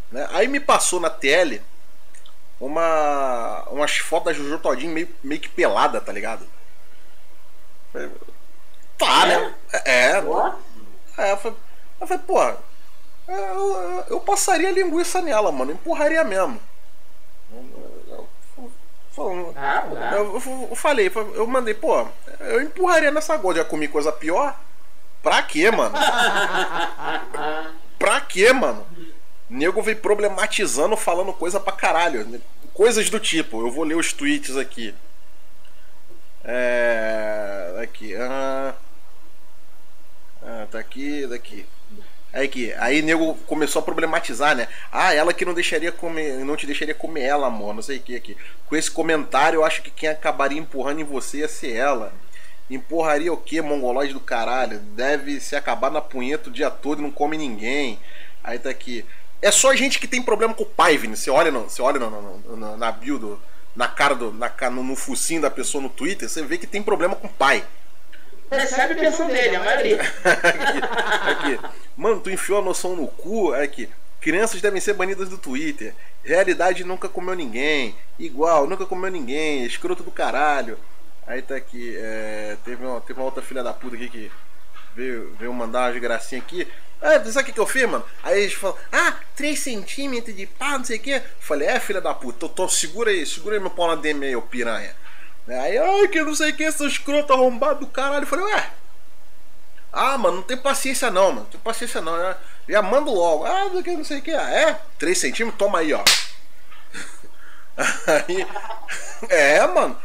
[0.10, 0.26] né?
[0.32, 1.62] aí me passou na TL
[2.62, 6.48] uma, umas fotos da Jojo Todinho meio, meio que pelada, tá ligado?
[8.98, 9.54] Tá, né?
[9.74, 10.12] É, é.
[10.12, 11.58] é eu falei,
[12.00, 12.42] eu falei pô,
[13.28, 16.58] eu, eu passaria linguiça nela, mano, empurraria mesmo.
[19.56, 22.08] Ah, eu, eu, eu, falei, eu mandei, pô,
[22.40, 24.56] eu empurraria nessa gorda, já comi coisa pior.
[25.24, 25.96] Pra quê, mano?
[27.98, 28.86] pra quê, mano?
[29.50, 32.42] Nego veio problematizando, falando coisa pra caralho.
[32.74, 34.94] Coisas do tipo, eu vou ler os tweets aqui.
[36.44, 37.80] É.
[37.82, 38.16] Aqui.
[38.16, 38.74] Ah,
[40.44, 41.66] ah tá aqui, daqui.
[42.34, 44.68] Aí que, aí nego começou a problematizar, né?
[44.92, 48.02] Ah, ela que não deixaria comer, não te deixaria comer ela, amor, não sei o
[48.02, 48.38] que aqui.
[48.68, 52.14] Com esse comentário, eu acho que quem acabaria empurrando em você ia ser ela.
[52.70, 54.80] Empurraria o que, mongolóide do caralho?
[54.80, 57.98] Deve se acabar na punheta o dia todo e não come ninguém.
[58.44, 59.06] Aí tá aqui.
[59.42, 61.16] É só gente que tem problema com o pai, Vini.
[61.16, 63.40] Você olha, no, você olha no, no, no, na do,
[63.76, 64.34] na cara do.
[64.34, 67.34] Na, no, no focinho da pessoa no Twitter, você vê que tem problema com o
[67.34, 67.64] pai.
[68.50, 70.02] Percebe a pensão dele, a maioria.
[70.24, 71.78] aqui, aqui.
[71.96, 73.54] Mano, tu enfiou a noção no cu?
[73.54, 73.90] É que
[74.22, 75.94] crianças devem ser banidas do Twitter.
[76.24, 77.96] Realidade nunca comeu ninguém.
[78.18, 79.66] Igual, nunca comeu ninguém.
[79.66, 80.78] Escroto do caralho.
[81.26, 81.96] Aí tá aqui.
[81.98, 84.32] É, teve, uma, teve uma outra filha da puta aqui que
[84.96, 86.68] veio, veio mandar uma gracinha aqui.
[87.02, 88.04] Ah, sabe o que, que eu fiz, mano?
[88.24, 91.22] Aí eles falam, ah, 3 centímetros de pá, não sei o que.
[91.40, 94.26] Falei, é filha da puta, tô, tô, segura aí, segura aí meu pau na DM
[94.26, 94.96] aí, ô piranha.
[95.48, 98.24] Aí, ai, que não sei que, esse escroto arrombado do caralho.
[98.24, 98.70] Eu falei, ué,
[99.94, 101.42] ah, mano, não tem paciência não, mano.
[101.42, 102.18] Não tem paciência não.
[102.18, 103.46] Já, já mando logo.
[103.46, 104.32] Ah, do que não sei o que.
[104.32, 104.80] Ah, é?
[105.00, 105.58] 3 centímetros?
[105.58, 106.04] Toma aí, ó.
[107.78, 108.48] aí,
[109.30, 109.98] é, mano.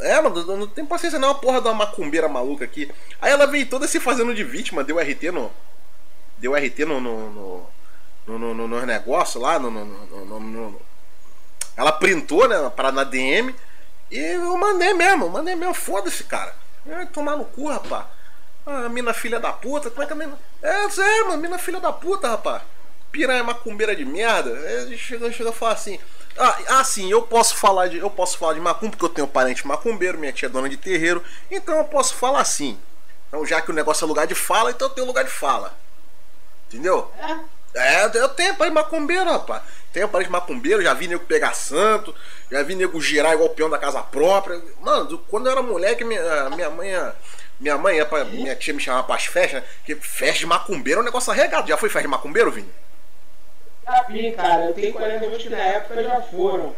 [0.00, 1.30] É, mano, não tem paciência não.
[1.30, 2.92] A porra da macumbeira maluca aqui.
[3.20, 5.52] Aí ela veio toda se fazendo de vítima, deu RT no.
[6.38, 7.00] Deu RT no.
[7.00, 7.78] no, no
[8.28, 10.80] no, no, no negócio lá, no, no, no, no,
[11.74, 13.54] ela printou, né, para na DM
[14.10, 16.54] e eu mandei mesmo, mandei mesmo, foda-se, cara.
[16.86, 18.06] É, tomar no cu, rapaz.
[18.64, 20.38] Ah, mina filha da puta, como é que a mina.
[20.62, 22.62] É, sério, mano, mina filha da puta, rapaz.
[23.10, 24.50] Piranha macumbeira de merda.
[24.50, 25.98] Ele chega, chega a falar assim.
[26.36, 27.98] Ah, ah, sim, eu posso falar de.
[27.98, 30.76] Eu posso falar de macumba, porque eu tenho parente macumbeiro, minha tia é dona de
[30.76, 31.22] terreiro.
[31.50, 32.78] Então eu posso falar assim.
[33.28, 35.76] Então, já que o negócio é lugar de fala, então eu tenho lugar de fala.
[36.68, 37.10] Entendeu?
[37.74, 39.62] É, é eu tenho parente macumbeiro, rapaz.
[39.92, 42.14] Tenho parente macumbeiro, já vi nego pegar santo,
[42.50, 44.60] já vi nego girar igual o peão da casa própria.
[44.80, 46.90] Mano, quando eu era moleque, minha, minha mãe.
[47.60, 51.04] Minha mãe, pra, minha tia me chamava pras festas, que festa de macumbeiro é um
[51.04, 51.66] negócio arregado.
[51.66, 52.68] Já foi festa de macumbeiro, Vini?
[53.84, 54.66] Já vi, cara.
[54.66, 56.76] Eu tenho 40 anos que na época já foram.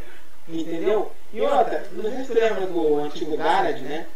[0.48, 1.12] Entendeu?
[1.32, 4.06] E outra, não sei se você lembra do antigo Garage, né?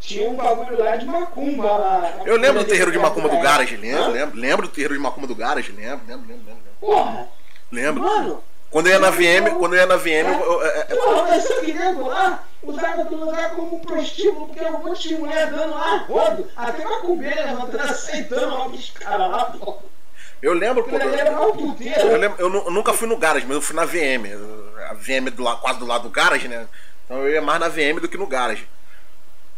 [0.00, 2.22] Tinha um bagulho lá de macumba lá.
[2.26, 4.38] Eu lembro do terreiro de macumba do Garage, lembro, lembro.
[4.38, 6.62] Lembro do terreiro de macumba do Garage, lembro, lembro, lembro, lembro.
[6.80, 7.28] Porra!
[7.74, 8.04] Lembro.
[8.04, 10.28] Mano, quando eu ia na VM, quando eu ia na VM.
[10.28, 15.08] Eu, eu, eu, esse nego lá usava do lugar como prostíbulo, porque eu um monte
[15.08, 19.78] de mulher dando lá rodo, até uma cubeira levantando, aceitando lá os caras lá, pô.
[20.40, 20.96] Eu lembro, pô.
[20.96, 24.26] Eu, lembro, eu, nunca fui no garage, mas eu fui na VM.
[24.88, 26.66] A VM do quase do lado do garage, né?
[27.04, 28.68] Então eu ia mais na VM do que no garage.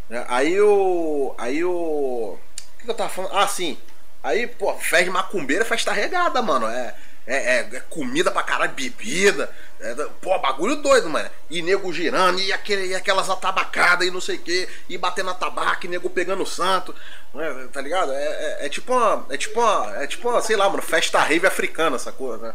[0.09, 0.25] Né?
[0.29, 1.35] Aí o.
[1.37, 2.39] Aí o.
[2.39, 2.39] O
[2.79, 3.37] que eu tava falando?
[3.37, 3.77] Ah, sim.
[4.23, 6.67] Aí, pô, festa macumbeira festa regada, mano.
[6.67, 6.95] É,
[7.27, 9.51] é, é, é comida pra caralho, bebida.
[9.81, 11.29] É, pô, bagulho doido, mano.
[11.51, 15.31] E nego girando, e, aquele, e aquelas atabacadas e não sei o que, e batendo
[15.31, 16.95] a tabaca, e nego pegando o santo.
[17.35, 18.13] Né, tá ligado?
[18.13, 19.27] É, é, é, tipo uma.
[19.29, 20.03] É tipo uma.
[20.03, 22.39] É tipo uma, sei lá, mano, festa rave africana, sacou?
[22.39, 22.55] Né?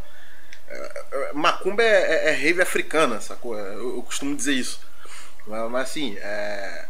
[0.70, 3.58] É, é, macumba é, é, rave africana, sacou?
[3.58, 4.80] Eu, eu costumo dizer isso.
[5.46, 6.86] Mas, mas assim, é.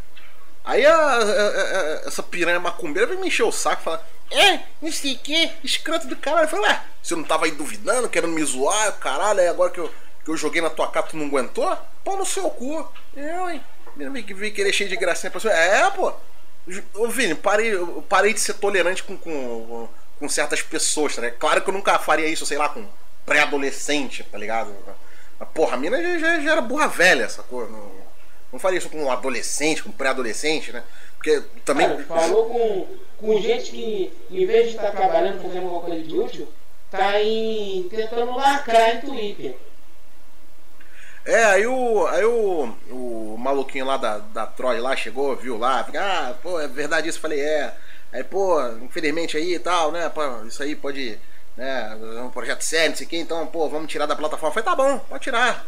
[0.63, 4.61] Aí a, a, a, essa piranha macumbeira vem me encher o saco e falar: É,
[4.81, 6.45] não sei o que, escroto do caralho.
[6.45, 9.79] Eu falei: Ué, você não tava aí duvidando, querendo me zoar, caralho, aí agora que
[9.79, 9.91] eu,
[10.23, 11.77] que eu joguei na tua cara tu não aguentou?
[12.03, 12.89] Pô no seu cu.
[13.15, 13.61] Eu, hein?
[13.95, 15.49] Vem querer cheio de gracinha pra você.
[15.49, 16.13] É, pô.
[16.93, 17.73] Ô, Vini, parei,
[18.07, 19.89] parei de ser tolerante com, com,
[20.19, 21.39] com certas pessoas, tá ligado?
[21.39, 22.87] Claro que eu nunca faria isso, sei lá, com
[23.25, 24.73] pré-adolescente, tá ligado?
[25.39, 27.69] Mas, porra, a mina já, já, já era burra velha, sacou?
[27.69, 27.91] Não,
[28.53, 30.83] não faria isso com um adolescente, com pré-adolescente, né?
[31.21, 31.87] Porque também.
[31.87, 36.15] Cara, falou com, com gente que, em vez de estar trabalhando, fazendo alguma coisa de
[36.15, 36.47] útil,
[36.89, 39.55] tá em, tentando lacrar em Twitter.
[41.23, 45.87] É, aí o, aí o, o maluquinho lá da, da Troy lá chegou, viu lá,
[45.95, 47.19] ah, pô, é verdade isso?
[47.19, 47.71] Falei, é.
[48.11, 50.09] Aí, pô, infelizmente aí e tal, né?
[50.09, 51.19] Pô, isso aí pode.
[51.55, 54.49] Né, é um projeto sério, não sei o que, então, pô, vamos tirar da plataforma.
[54.49, 55.67] Eu falei, tá bom, pode tirar.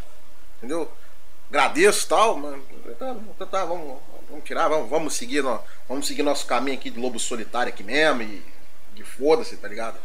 [0.57, 0.89] Entendeu?
[1.49, 2.59] agradeço e tal, mas
[2.97, 3.99] tá, tá, tá, vamos,
[4.33, 5.43] vamos tirar, vamos, vamos seguir,
[5.87, 8.43] vamos seguir nosso caminho aqui de lobo solitário aqui mesmo e,
[8.95, 9.97] e foda-se, tá ligado?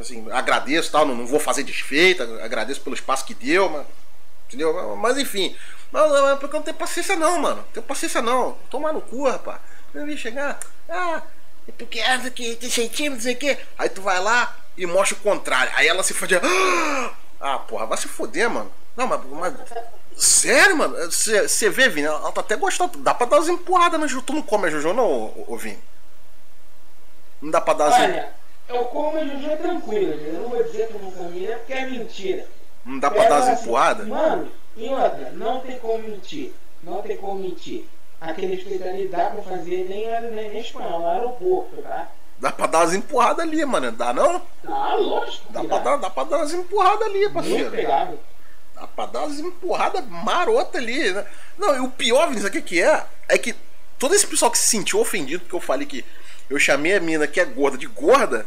[0.00, 3.86] Assim, agradeço tal, não, não vou fazer desfeita, agradeço pelo espaço que deu, mas,
[4.48, 4.96] entendeu?
[4.96, 5.56] Mas enfim,
[5.92, 9.28] mas, mas porque eu não tenho paciência não, mano, tenho paciência não, tomar no cu,
[9.28, 9.60] rapaz.
[9.92, 11.22] Eu ia chegar, ah,
[11.68, 14.84] é porque é que tem jeitinho, não sei o que, aí tu vai lá e
[14.86, 16.34] mostra o contrário, aí ela se fode,
[17.40, 18.72] ah, porra, vai se foder, mano.
[18.96, 19.54] Não, mas, mas
[20.16, 20.96] Sério, mano?
[21.10, 22.06] Você vê, Vini?
[22.06, 22.98] Ela tá até gostando.
[22.98, 24.22] Dá pra dar umas empurradas na Juju.
[24.22, 25.78] Tu não come a Juju, não, ô, ô Vini?
[27.42, 28.32] Não dá pra dar as Olha,
[28.68, 30.12] eu como a Juju tranquilo.
[30.12, 32.46] Eu não vou dizer que eu não comi, é porque é mentira.
[32.84, 34.06] Não dá pra dar as assim, empurradas?
[34.06, 36.52] Mano, e outra, não tem como mentir.
[36.82, 37.86] Não tem como mentir.
[38.20, 42.08] Aquele espeto ali dá pra fazer nem, nem, nem espanhol, no aeroporto, tá?
[42.38, 43.92] Dá pra dar umas empurradas ali, mano.
[43.92, 44.40] Dá não?
[44.62, 45.44] Dá, lógico.
[45.50, 47.58] Dá, pra dar, dá pra dar umas empurradas ali, parceiro.
[47.58, 48.18] Muito pegável.
[48.74, 49.28] Dá pra dar
[50.08, 51.12] marota ali.
[51.12, 51.26] Né?
[51.58, 53.06] Não, e o pior, Vinícius, o que é?
[53.28, 53.54] É que
[53.98, 56.04] todo esse pessoal que se sentiu ofendido porque eu falei que
[56.48, 58.46] eu chamei a mina que é gorda de gorda.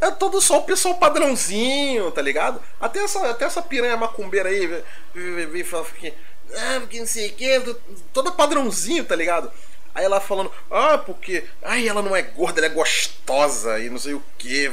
[0.00, 2.62] É todo só o pessoal padrãozinho, tá ligado?
[2.80, 4.82] Até essa, até essa piranha macumbeira aí
[5.14, 6.14] vem falar que.
[6.54, 7.76] Ah, porque não sei o que,
[8.12, 9.52] toda padrãozinho, tá ligado?
[9.94, 11.44] Aí ela falando, ah, porque.
[11.62, 14.70] Ai, ela não é gorda, ela é gostosa e não sei o que.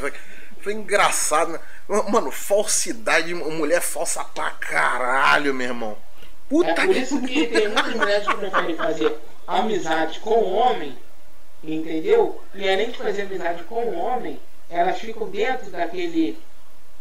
[0.71, 1.60] Engraçado, né?
[2.10, 5.97] Mano, falsidade, mulher falsa pra caralho, meu irmão.
[6.49, 6.99] Puta é por que...
[6.99, 10.97] isso que tem muitas mulheres que preferem fazer amizade com o homem,
[11.63, 12.41] entendeu?
[12.53, 16.38] E além de fazer amizade com o homem, elas ficam dentro daquele.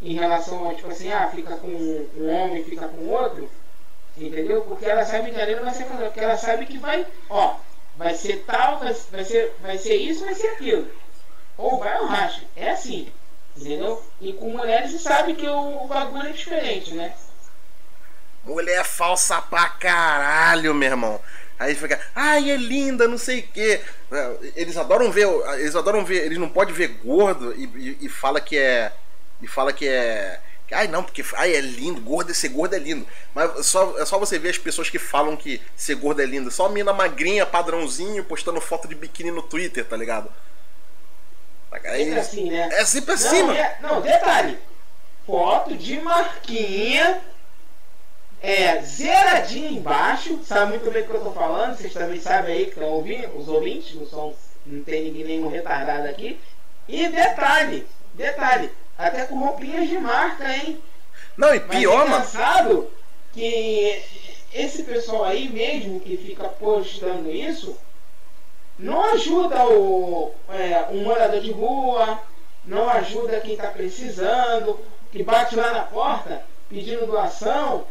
[0.02, 3.50] Em relação a, tipo assim, ah, fica com um homem, fica com outro,
[4.14, 4.60] entendeu?
[4.62, 7.56] Porque ela sabe que não vai ser porque ela sabe que vai, ó,
[7.96, 10.86] vai ser tal, vai, vai, ser, vai ser isso, vai ser aquilo.
[11.56, 12.42] Ou vai ou racha.
[12.54, 13.08] É assim.
[13.56, 14.04] Entendeu?
[14.20, 17.14] E com mulheres você sabe que o, o bagulho é diferente, né?
[18.44, 21.20] Mulher falsa pra caralho, meu irmão.
[21.58, 23.80] Aí fica, ai, é linda, não sei o quê.
[24.54, 28.40] Eles adoram ver, eles adoram ver, eles não podem ver gordo e, e, e fala
[28.40, 28.92] que é.
[29.40, 30.40] E fala que é.
[30.70, 33.06] Ai, não, porque ai, é lindo, gordo, ser gordo é lindo.
[33.34, 36.50] Mas só, é só você ver as pessoas que falam que ser gordo é lindo.
[36.50, 40.30] Só mina magrinha, padrãozinho, postando foto de biquíni no Twitter, tá ligado?
[41.84, 42.68] É assim, né?
[42.72, 43.00] É assim,
[43.42, 44.58] não, é, não, detalhe.
[45.26, 47.20] Foto de marquinha.
[48.42, 50.40] É, zeradinha embaixo.
[50.44, 51.76] Sabe muito bem o que eu tô falando.
[51.76, 53.36] Vocês também sabem aí que estão ouvindo.
[53.36, 54.34] Os ouvintes, não, são,
[54.64, 56.38] não tem ninguém nenhum retardado aqui.
[56.88, 58.70] E detalhe, detalhe.
[58.96, 60.80] Até com roupinhas de marca, hein?
[61.36, 62.88] Não, e pior, Mas é mano.
[63.32, 64.02] que
[64.54, 67.76] esse pessoal aí mesmo que fica postando isso
[68.78, 72.20] não ajuda o, é, um morador de rua,
[72.64, 74.78] não ajuda quem está precisando,
[75.10, 77.86] que bate lá na porta pedindo doação,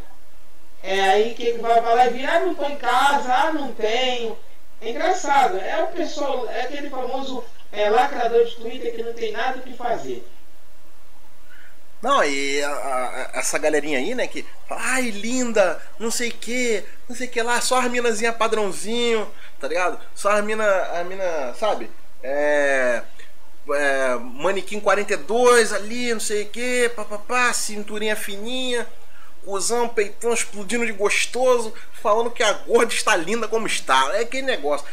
[0.82, 3.72] é aí que ele vai falar e vir, ah, não estou em casa, ah, não
[3.72, 4.38] tenho.
[4.80, 9.32] É engraçado, é o pessoal, é aquele famoso é, lacrador de Twitter que não tem
[9.32, 10.26] nada o que fazer.
[12.02, 16.84] Não, e a, a, essa galerinha aí, né, que ai, linda, não sei o que,
[17.08, 19.28] não sei o que lá, só as minazinha padrãozinho,
[19.58, 19.98] tá ligado?
[20.14, 21.90] Só a mina, a mina, sabe?
[22.22, 23.02] É,
[23.74, 28.86] é manequim 42 ali, não sei o que, papapá, cinturinha fininha,
[29.44, 34.12] cuzão, peitão explodindo de gostoso, falando que a gorda está linda como está.
[34.16, 34.86] É aquele negócio.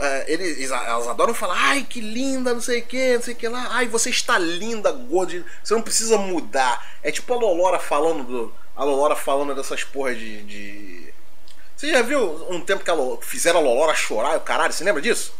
[0.00, 3.36] É, eles, elas adoram falar, ai que linda, não sei o que, não sei o
[3.36, 6.96] que lá, ai você está linda, gorda, você não precisa mudar.
[7.02, 11.14] É tipo a Lolora falando do, a Lolora falando dessas porras de, de...
[11.76, 14.84] Você já viu um tempo que a Lolora, fizeram a Lolora chorar, o caralho, você
[14.84, 15.34] lembra disso?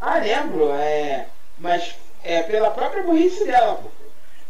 [0.00, 1.28] Ah, lembro, é.
[1.58, 3.90] Mas é pela própria burrice dela, pô.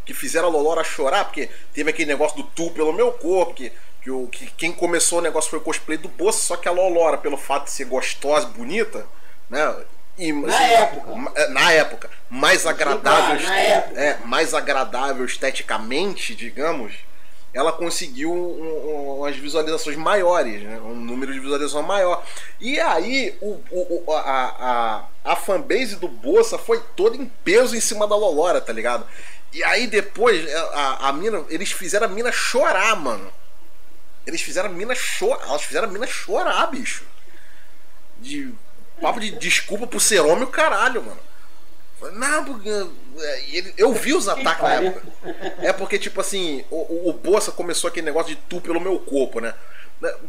[0.04, 3.72] Que fizeram a Lolora chorar, porque teve aquele negócio do tu pelo meu corpo, que
[4.00, 6.72] que, o, que quem começou o negócio foi o cosplay do Bossa, só que a
[6.72, 9.06] Lolora, pelo fato de ser gostosa, bonita,
[9.48, 9.74] né?
[10.18, 11.32] E, na assim, época.
[11.34, 12.10] É, na época.
[12.28, 13.48] Mais agradável.
[13.50, 14.00] época.
[14.00, 16.92] É, mais agradável esteticamente, digamos.
[17.52, 20.78] Ela conseguiu um, um, umas visualizações maiores, né?
[20.84, 22.24] um número de visualização maior.
[22.60, 27.80] E aí o, o, a, a, a fanbase do Bossa foi toda em peso em
[27.80, 29.04] cima da Lolora, tá ligado?
[29.52, 33.32] E aí depois a, a mina, eles fizeram a mina chorar, mano.
[34.26, 35.42] Eles fizeram a mina chorar.
[35.46, 37.04] Elas fizeram a mina chorar, bicho.
[38.18, 38.52] De.
[39.00, 41.20] Papo de desculpa por ser homem o caralho, mano.
[42.12, 42.68] Não, porque.
[43.18, 45.02] É, eu vi os ataques na época.
[45.59, 49.40] É porque, tipo assim, o, o Bolsa começou aquele negócio de tu pelo meu corpo,
[49.40, 49.54] né?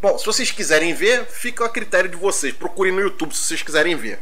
[0.01, 2.54] Bom, se vocês quiserem ver, fica a critério de vocês.
[2.54, 4.19] Procurem no YouTube se vocês quiserem ver.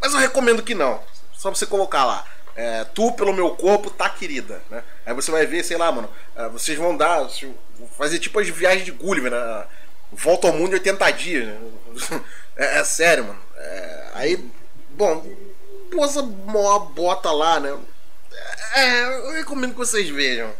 [0.00, 1.02] Mas eu recomendo que não.
[1.32, 2.26] Só pra você colocar lá.
[2.56, 4.82] É, tu pelo meu corpo tá querida, né?
[5.04, 6.10] Aí você vai ver, sei lá, mano.
[6.34, 7.28] É, vocês vão dar
[7.98, 9.66] fazer tipo as viagens de Gulliver, né?
[10.10, 11.46] Volta ao mundo em 80 dias.
[11.48, 11.58] Né?
[12.58, 13.38] É, é, sério, mano.
[13.54, 14.50] É, aí,
[14.92, 15.22] bom,
[15.90, 17.76] posa uma bota lá, né?
[18.74, 20.50] É, eu recomendo que vocês vejam.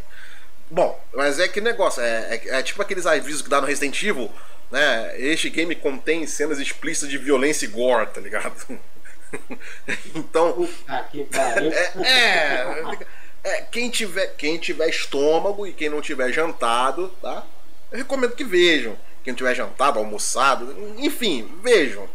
[0.69, 3.99] Bom, mas é que negócio, é, é, é, tipo aqueles avisos que dá no Resident
[4.03, 4.29] Evil,
[4.69, 5.19] né?
[5.19, 8.53] Este game contém cenas explícitas de violência e gore, tá ligado?
[10.15, 10.67] então.
[10.87, 12.97] É, é,
[13.43, 17.45] é, quem tiver, quem tiver estômago e quem não tiver jantado, tá?
[17.91, 18.97] Eu recomendo que vejam.
[19.23, 22.07] Quem não tiver jantado, almoçado, enfim, vejam.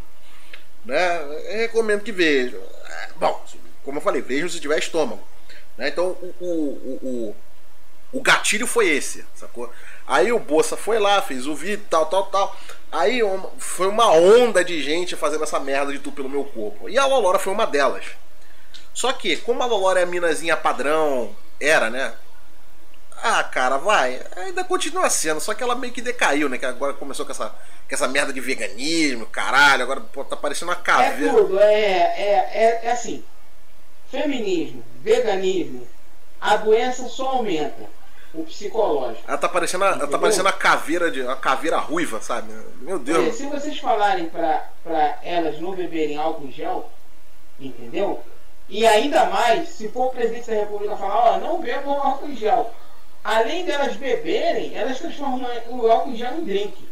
[0.85, 1.21] Né?
[1.53, 2.59] Eu recomendo que vejam.
[2.59, 3.43] É, bom,
[3.83, 5.21] como eu falei, vejam se tiver estômago.
[5.77, 5.89] Né?
[5.89, 7.35] Então o, o, o, o,
[8.21, 9.71] gatilho foi esse, sacou?
[10.05, 12.55] Aí o Bolsa foi lá, fez o vídeo, tal, tal, tal.
[12.91, 13.21] Aí
[13.57, 16.89] foi uma onda de gente fazendo essa merda de tu pelo meu corpo.
[16.89, 18.05] E a Lolora foi uma delas.
[18.93, 22.13] Só que, como a Lolora é a minazinha padrão, era, né?
[23.25, 24.21] Ah, cara, vai.
[24.35, 26.57] Ainda continua sendo, só que ela meio que decaiu, né?
[26.57, 29.81] Que agora começou com essa, com essa merda de veganismo, caralho.
[29.83, 31.31] Agora pô, tá parecendo uma caveira.
[31.31, 33.23] É tudo, é, é, é, é assim.
[34.11, 35.87] Feminismo, veganismo,
[36.39, 37.89] a doença só aumenta.
[38.33, 39.23] O psicológico.
[39.27, 42.51] Ela tá parecendo, a, ela tá parecendo a caveira de a caveira ruiva, sabe?
[42.81, 43.27] Meu Deus.
[43.27, 46.89] É, se vocês falarem pra, pra elas não beberem álcool gel,
[47.59, 48.23] entendeu?
[48.67, 52.35] E ainda mais, se for o presidente da República falar, ó, não bebam álcool em
[52.35, 52.73] gel.
[53.23, 56.89] Além delas beberem, elas transformam o álcool em gel em drink.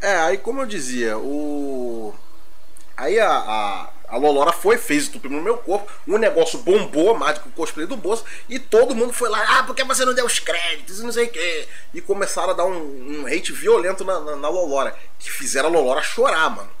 [0.00, 2.14] É, aí como eu dizia, o.
[2.96, 7.38] Aí a, a, a Lolora foi, fez estupro no meu corpo, o negócio bombou mais
[7.38, 10.14] do que o cosplay do bolso, e todo mundo foi lá, ah, porque você não
[10.14, 11.68] deu os créditos, não sei o quê.
[11.92, 15.72] E começaram a dar um, um hate violento na, na, na Lolora, que fizeram a
[15.72, 16.76] Lolora chorar, mano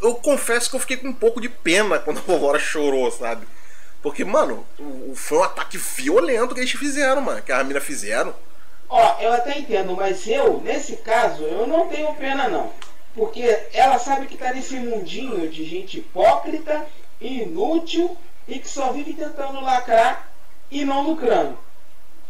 [0.00, 3.46] eu confesso que eu fiquei com um pouco de pena quando a Aurora chorou, sabe?
[4.00, 4.66] Porque, mano,
[5.14, 7.42] foi um ataque violento que eles fizeram, mano.
[7.42, 8.34] Que a mina fizeram.
[8.88, 12.72] Ó, eu até entendo, mas eu, nesse caso, eu não tenho pena, não.
[13.14, 16.86] Porque ela sabe que tá nesse mundinho de gente hipócrita,
[17.20, 18.16] inútil
[18.48, 20.28] e que só vive tentando lacrar
[20.70, 21.58] e não lucrando.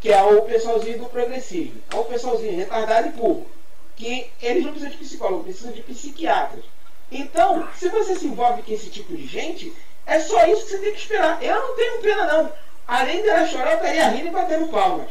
[0.00, 1.80] Que é o pessoalzinho do progressivo.
[1.90, 3.46] É o pessoalzinho retardado e burro.
[3.94, 6.64] Que eles não precisam de psicólogo, precisam de psiquiatras.
[7.10, 9.72] Então, se você se envolve com esse tipo de gente,
[10.06, 11.42] é só isso que você tem que esperar.
[11.42, 12.52] Eu não tenho pena, não.
[12.88, 15.08] Além dela chorar, eu estaria rindo e batendo palmas.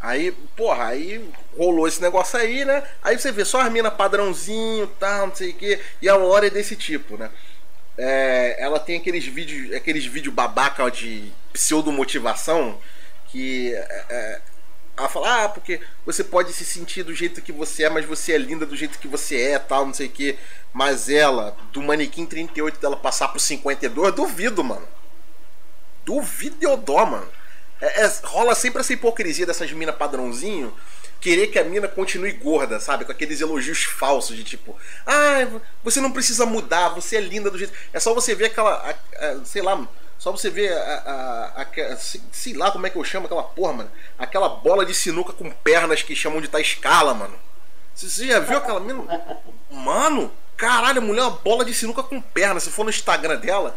[0.00, 2.82] Aí, porra, aí rolou esse negócio aí, né?
[3.02, 5.80] Aí você vê só as minas padrãozinho, tal, não sei o quê.
[6.00, 7.30] E a hora é desse tipo, né?
[7.98, 12.80] É, ela tem aqueles vídeos, aqueles vídeos babaca de pseudo-motivação
[13.26, 14.40] que é, é
[15.00, 18.32] ela fala, ah, porque você pode se sentir do jeito que você é, mas você
[18.32, 20.38] é linda do jeito que você é, tal, não sei o que.
[20.74, 24.86] Mas ela, do manequim 38 dela passar pro 52, duvido, mano.
[26.04, 27.28] Duvido dó, mano.
[27.80, 30.74] É, é, rola sempre essa hipocrisia dessas minas padrãozinho
[31.20, 33.04] querer que a mina continue gorda, sabe?
[33.04, 34.76] Com aqueles elogios falsos de tipo,
[35.06, 37.74] ah, você não precisa mudar, você é linda do jeito.
[37.92, 39.86] É só você ver aquela, a, a, sei lá,
[40.18, 43.72] só você ver a, a, a, sei lá como é que eu chamo aquela porra,
[43.74, 43.90] mano.
[44.18, 47.38] Aquela bola de sinuca com pernas que chamam de tá escala, mano.
[47.94, 49.02] Você já viu aquela mina?
[49.70, 52.62] Mano, caralho, mulher é uma bola de sinuca com pernas.
[52.62, 53.76] Se for no Instagram dela,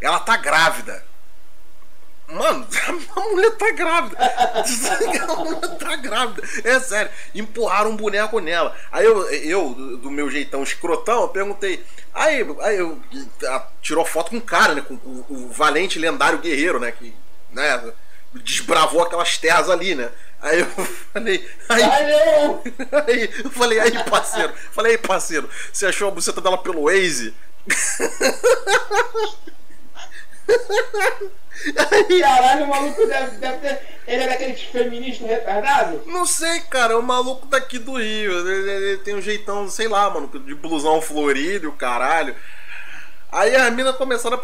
[0.00, 1.04] ela tá grávida.
[2.28, 2.66] Mano,
[3.16, 4.16] a mulher tá grávida.
[4.18, 6.42] A mulher tá grávida.
[6.64, 7.10] É sério.
[7.34, 8.74] Empurraram um boneco nela.
[8.90, 11.84] Aí eu, eu do meu jeitão escrotão, eu perguntei.
[12.12, 12.98] Aí, aí eu
[13.82, 14.80] tirou foto com o cara, né?
[14.80, 16.92] Com o, o valente lendário guerreiro, né?
[16.92, 17.14] Que
[17.50, 17.92] né,
[18.32, 20.10] desbravou aquelas terras ali, né?
[20.42, 20.66] Aí eu
[21.12, 21.82] falei, aí,
[23.06, 27.34] aí, eu falei, aí parceiro, falei, aí parceiro, você achou a buceta dela pelo Waze?
[32.20, 33.80] Caralho, o maluco deve, deve ter.
[34.06, 36.06] Ele é daqueles feministas retardados?
[36.06, 38.48] Não sei, cara, é um maluco daqui do Rio.
[38.48, 42.34] Ele, ele, tem um jeitão, sei lá, mano, de blusão florido, caralho.
[43.32, 44.38] Aí as minas começaram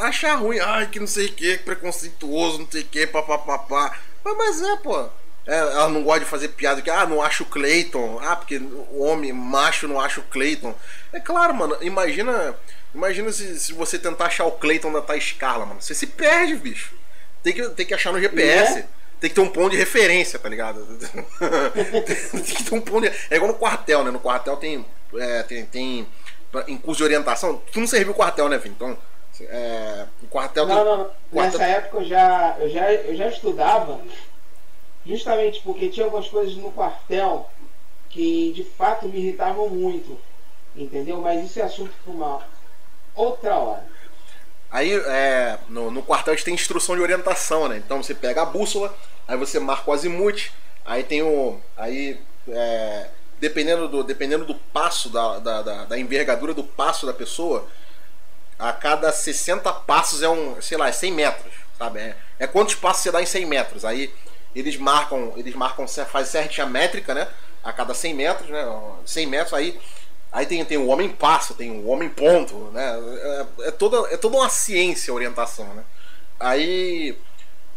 [0.00, 0.58] a achar ruim.
[0.60, 3.96] Ai, que não sei o que, preconceituoso, não sei o que, papapá.
[4.24, 5.08] Mas é, pô.
[5.46, 8.20] É, ela não gosta de fazer piada que, ah, não acho o Clayton.
[8.22, 10.74] Ah, porque o homem macho não acha o Clayton.
[11.12, 12.54] É claro, mano, imagina
[12.94, 15.80] Imagina se, se você tentar achar o Clayton da Thais Carla, mano.
[15.80, 16.94] Você se perde, bicho.
[17.42, 18.80] Tem que, tem que achar no GPS.
[18.80, 18.86] É?
[19.20, 20.86] Tem que ter um ponto de referência, tá ligado?
[22.32, 23.16] tem que ter um ponto de...
[23.30, 24.10] É igual no quartel, né?
[24.10, 24.84] No quartel tem.
[25.14, 26.08] É, tem, tem.
[26.66, 27.62] Em curso de orientação.
[27.70, 28.70] Tu não serviu o quartel, né, Vim?
[28.70, 28.96] Então.
[29.42, 30.66] É, o quartel.
[30.66, 31.10] Não, não, não.
[31.30, 31.58] Quartel...
[31.58, 34.00] Nessa época eu já, eu, já, eu já estudava.
[35.06, 37.48] Justamente porque tinha algumas coisas no quartel
[38.08, 40.18] que de fato me irritavam muito.
[40.74, 41.20] Entendeu?
[41.20, 42.42] Mas isso é assunto para uma
[43.14, 43.84] outra hora.
[44.70, 47.76] Aí é, no, no quartel a gente tem instrução de orientação, né?
[47.76, 48.96] Então você pega a bússola,
[49.26, 50.50] aí você marca o azimuth,
[50.84, 51.60] aí tem o.
[51.76, 52.20] Aí.
[52.48, 53.08] É,
[53.40, 57.66] dependendo, do, dependendo do passo, da, da, da, da, envergadura do passo da pessoa,
[58.58, 62.00] a cada 60 passos é um, sei lá, é 100 metros, sabe?
[62.00, 63.84] É, é quantos passos você dá em 100 metros.
[63.84, 64.12] Aí
[64.54, 67.26] eles marcam, eles marcam, faz certinha métrica, né?
[67.64, 68.64] A cada 100 metros, né?
[69.06, 69.80] 100 metros, aí
[70.32, 72.98] Aí tem, tem o homem passo, tem o homem ponto, né?
[73.62, 75.82] É, é, toda, é toda uma ciência a orientação, né?
[76.38, 77.18] Aí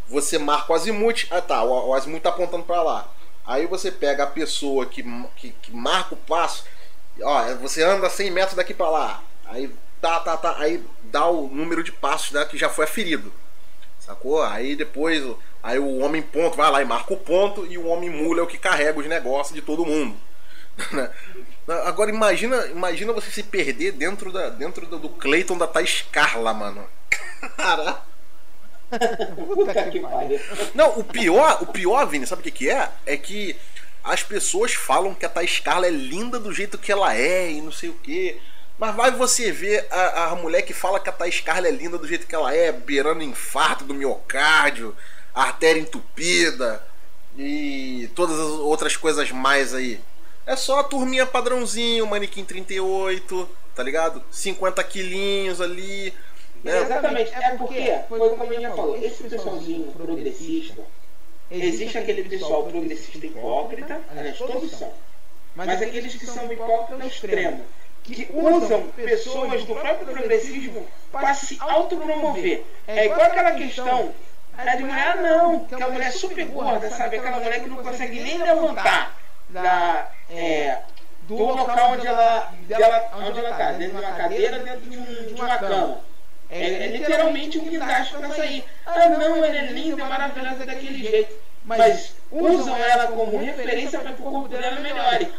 [0.08, 3.10] você marca o azimuth, ah tá, o, o azimuth tá apontando para lá.
[3.46, 5.04] Aí você pega a pessoa que,
[5.36, 6.64] que, que, marca o passo,
[7.22, 9.24] ó, você anda 100 metros daqui para lá.
[9.46, 13.34] Aí tá, tá, tá, aí dá o número de passos né, que já foi aferido.
[14.00, 14.44] Sacou?
[14.44, 15.24] Aí depois,
[15.62, 18.44] aí o homem ponto vai lá e marca o ponto e o homem mula é
[18.44, 20.16] o que carrega os negócios de todo mundo.
[21.86, 26.54] Agora imagina, imagina você se perder dentro, da, dentro do, do Clayton da Thais Carla,
[26.54, 26.86] mano.
[27.56, 28.02] Cara.
[30.76, 32.90] Não, o pior, o pior, Vini, sabe o que, que é?
[33.06, 33.56] É que
[34.04, 37.62] as pessoas falam que a Thais Carla é linda do jeito que ela é e
[37.62, 38.40] não sei o que.
[38.78, 41.98] Mas vai você ver a, a mulher que fala que a Thais Carla é linda
[41.98, 44.96] do jeito que ela é, beirando infarto do miocárdio,
[45.34, 46.84] artéria entupida
[47.38, 50.02] e todas as outras coisas mais aí.
[50.46, 54.22] É só a turminha padrãozinho, manequim 38, tá ligado?
[54.30, 56.14] 50 quilinhos ali.
[56.64, 56.82] Né?
[56.82, 60.82] Exatamente, é porque, foi como a gente falou, esse pessoalzinho progressista,
[61.52, 64.94] existe aquele pessoal progressista hipócrita, aliás, todos são,
[65.56, 67.66] mas aqueles que são hipócritas no extremo,
[68.04, 72.64] que usam pessoas do próprio progressismo para se autopromover.
[72.88, 74.14] É igual aquela questão
[74.58, 77.18] é de mulher, não, que a mulher é super gorda, sabe?
[77.18, 79.23] Aquela mulher que não consegue nem levantar
[79.54, 80.80] da, é,
[81.28, 85.26] do local onde ela, dela, onde ela está, dentro de uma cadeira, dentro de, um,
[85.28, 86.02] de uma cama.
[86.50, 88.66] É, é, literalmente um guindaste para sair.
[88.86, 91.36] Ah, não, ela é linda, é maravilhosa daquele jeito.
[91.66, 95.32] Mas usam ela como referência para que o corpo dela melhore.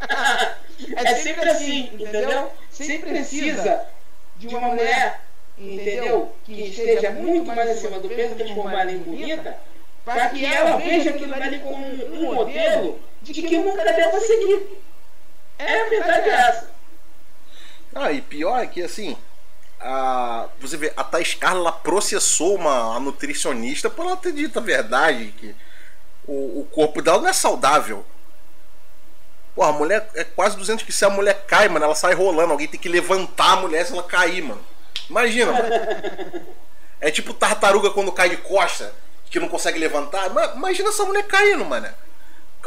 [0.96, 2.52] é sempre assim, entendeu?
[2.70, 3.84] Sempre precisa
[4.36, 5.22] de uma mulher,
[5.56, 6.32] entendeu?
[6.44, 9.58] Que esteja muito mais acima do peso, transformada em bonita,
[10.08, 14.80] para que ela veja aquilo ali como um modelo de que nunca deva seguir.
[15.58, 16.70] É a verdade é essa.
[17.94, 19.18] Ah, e pior é que assim,
[19.78, 25.34] a, você vê, a Thais Carla processou uma nutricionista por ela ter dito a verdade,
[25.36, 25.54] que
[26.26, 28.02] o, o corpo dela não é saudável.
[29.54, 32.52] Pô, a mulher é quase 200 que se a mulher cai, mano, ela sai rolando.
[32.52, 34.64] Alguém tem que levantar a mulher se ela cair, mano.
[35.10, 35.68] Imagina, mano.
[37.00, 38.92] É tipo tartaruga quando cai de costa,
[39.30, 40.30] que não consegue levantar.
[40.54, 41.88] Imagina essa mulher caindo, mano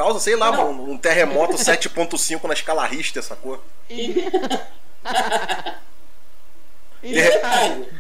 [0.01, 3.64] causa, sei lá, um, um, terremoto 7.5 na escala Richter, sacou?
[3.88, 4.32] Ter...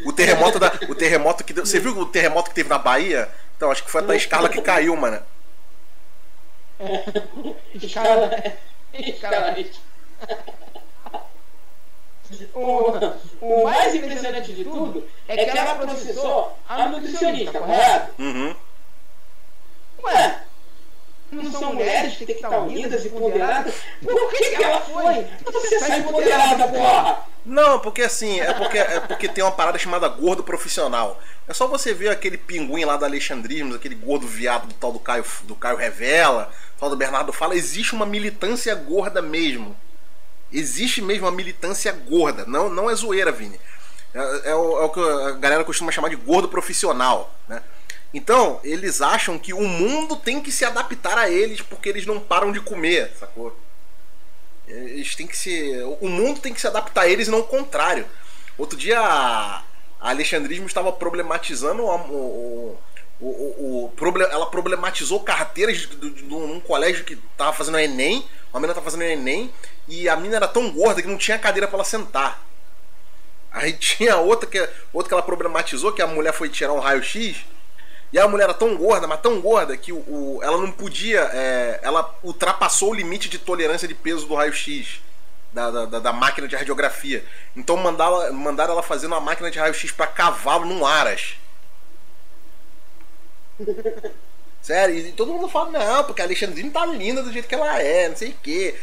[0.05, 0.71] O terremoto da.
[0.89, 1.53] O terremoto que.
[1.53, 3.29] Você viu o terremoto que teve na Bahia?
[3.57, 5.21] Então, acho que foi a escala que caiu, mano.
[7.73, 8.31] Escala.
[8.93, 9.55] Escala
[12.53, 18.13] o, o mais impressionante de tudo é que ela processou a nutricionista, correto?
[18.19, 18.55] Uhum.
[20.03, 20.43] Ué,
[21.31, 23.73] não são mulheres que têm que estar unidas e ponderadas?
[24.01, 25.25] Por que, que ela foi?
[25.45, 27.25] Você sai empoderada, porra!
[27.45, 31.19] Não, porque assim, é porque, é porque tem uma parada chamada gordo profissional.
[31.47, 34.99] É só você ver aquele pinguim lá da Alexandrismo, aquele gordo viado do tal do
[34.99, 37.55] Caio, do Caio Revela, tal do Bernardo Fala.
[37.55, 39.75] Existe uma militância gorda mesmo.
[40.51, 42.45] Existe mesmo uma militância gorda.
[42.45, 43.59] Não, não é zoeira, Vini.
[44.13, 47.61] É, é, o, é o que a galera costuma chamar de gordo profissional, né?
[48.13, 52.19] Então, eles acham que o mundo tem que se adaptar a eles porque eles não
[52.19, 53.57] param de comer, sacou?
[54.67, 55.81] Eles têm que se.
[56.01, 58.05] O mundo tem que se adaptar a eles e não o contrário.
[58.57, 59.63] Outro dia a,
[59.99, 62.77] Alexandrismo estava problematizando o, o,
[63.21, 63.93] o, o,
[64.31, 65.87] ela problematizou carteiras
[66.23, 68.25] num colégio que estava fazendo Enem.
[68.51, 69.53] Uma menina estava fazendo Enem
[69.87, 72.43] e a menina era tão gorda que não tinha cadeira para ela sentar.
[73.51, 74.59] Aí tinha outra que,
[74.91, 77.45] outra que ela problematizou, que a mulher foi tirar um raio-x
[78.11, 81.21] e a mulher era tão gorda, mas tão gorda, que o, o ela não podia.
[81.31, 85.01] É, ela ultrapassou o limite de tolerância de peso do raio-x.
[85.53, 87.25] Da, da, da, máquina de radiografia.
[87.57, 91.35] Então mandaram, mandaram ela fazer uma máquina de raio-x para cavalo num Aras.
[94.61, 97.81] Sério, e todo mundo fala, não, porque a Alexandrina tá linda do jeito que ela
[97.81, 98.75] é, não sei o quê.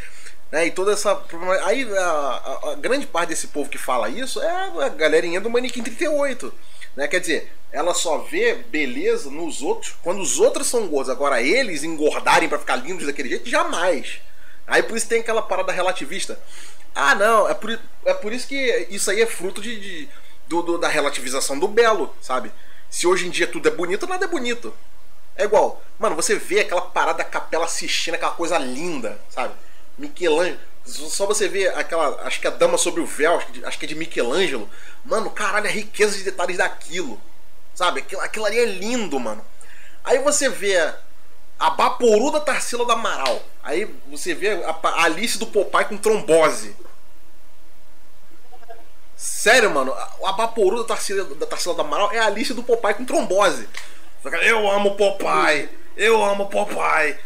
[0.51, 1.23] Né, e toda essa.
[1.65, 5.51] Aí a, a, a, grande parte desse povo que fala isso é a galerinha do
[5.51, 6.53] Manequim 38.
[6.97, 7.07] Né?
[7.07, 11.11] Quer dizer, ela só vê beleza nos outros quando os outros são gordos.
[11.11, 14.21] Agora, eles engordarem para ficar lindos daquele jeito, jamais.
[14.67, 16.41] Aí por isso tem aquela parada relativista.
[16.95, 20.09] Ah, não, é por, é por isso que isso aí é fruto de, de
[20.49, 22.51] do, do, da relativização do belo, sabe?
[22.91, 24.75] Se hoje em dia tudo é bonito, nada é bonito.
[25.37, 29.55] É igual, mano, você vê aquela parada da Capela Sistina, aquela coisa linda, sabe?
[29.97, 30.59] Michelangelo.
[30.85, 32.23] Só você vê aquela.
[32.23, 34.69] Acho que a Dama sobre o Véu, acho que é de Michelangelo.
[35.05, 37.21] Mano, caralho, a riqueza de detalhes daquilo.
[37.75, 38.01] Sabe?
[38.01, 39.45] Aquilo, aquilo ali é lindo, mano.
[40.03, 40.77] Aí você vê
[41.59, 43.43] a Baporu da Tarsila do Amaral.
[43.63, 46.75] Aí você vê a Alice do Popeye com trombose.
[49.19, 49.93] Sério, mano,
[50.25, 53.69] a Baporu da Tarsila, da Tarsila do Amaral é a Alice do Popeye com trombose.
[54.43, 57.19] Eu amo Popeye, eu amo Popeye.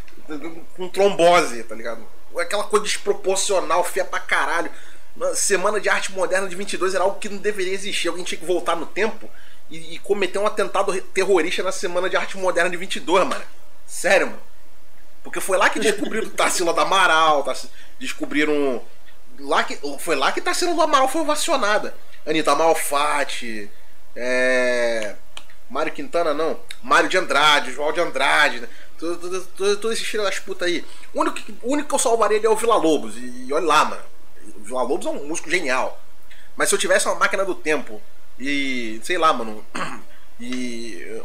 [0.75, 2.03] Com trombose, tá ligado?
[2.39, 4.71] Aquela coisa desproporcional, feia pra caralho.
[5.35, 8.09] Semana de Arte Moderna de 22 era algo que não deveria existir.
[8.09, 9.29] Alguém tinha que voltar no tempo
[9.71, 13.45] e, e cometer um atentado terrorista na Semana de Arte Moderna de 22, mano.
[13.87, 14.41] Sério, mano.
[15.23, 17.45] Porque foi lá que descobriram Tarsila do Amaral,
[18.01, 18.83] descobriram.
[19.39, 21.95] Lá que, foi lá que Tarsila do Amaral foi ovacionada.
[22.27, 23.71] Anitta Malfatti,
[24.15, 25.17] é.
[25.69, 28.69] Mário Quintana não, Mário de Andrade, João de Andrade, né?
[29.03, 30.85] todo, todo, todo, todo esse filho das putas aí.
[31.13, 33.17] O único, o único que eu salvaria ele é o Vila Lobos.
[33.17, 34.03] E, e olha lá, mano.
[34.57, 36.01] O Vila Lobos é um músico genial.
[36.57, 38.01] Mas se eu tivesse uma máquina do tempo
[38.39, 39.65] e, sei lá, mano,
[40.41, 41.21] e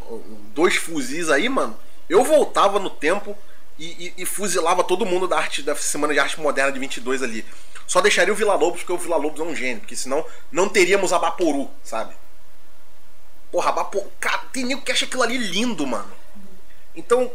[0.54, 1.78] dois fuzis aí, mano,
[2.10, 3.38] eu voltava no tempo
[3.78, 7.22] e, e, e, fuzilava todo mundo da arte da Semana de Arte Moderna de 22
[7.22, 7.46] ali.
[7.88, 10.68] Só deixaria o Vila Lobos, porque o Vila Lobos é um gênio, porque senão não
[10.68, 12.14] teríamos a Baporu, sabe?
[13.50, 14.12] Porra, Baporu.
[14.20, 16.12] Cara, tem nego que acha aquilo ali lindo, mano.
[16.94, 17.32] Então,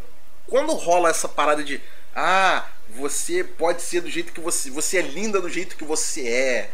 [0.46, 1.80] quando rola essa parada de.
[2.14, 4.70] Ah, você pode ser do jeito que você.
[4.70, 6.70] Você é linda do jeito que você é.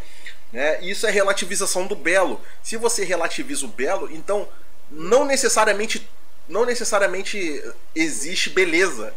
[0.53, 0.83] Né?
[0.83, 2.41] Isso é relativização do belo.
[2.63, 4.49] Se você relativiza o belo, então
[4.91, 6.09] não necessariamente
[6.49, 7.63] não necessariamente
[7.95, 9.15] existe beleza.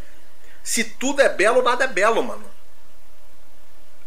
[0.63, 2.43] Se tudo é belo, nada é belo, mano.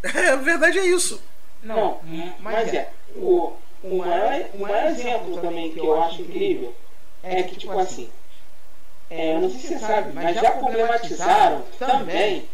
[0.04, 1.22] É, a verdade é isso.
[1.62, 2.00] Não,
[2.40, 2.90] mas é.
[3.16, 3.52] O,
[3.82, 6.74] o, maior, o maior exemplo também que eu acho incrível
[7.22, 8.10] é que, tipo assim,
[9.08, 12.48] é, não sei se você sabe, mas já problematizaram também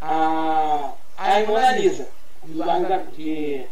[0.00, 2.08] a, a Mona Lisa,
[3.14, 3.66] de,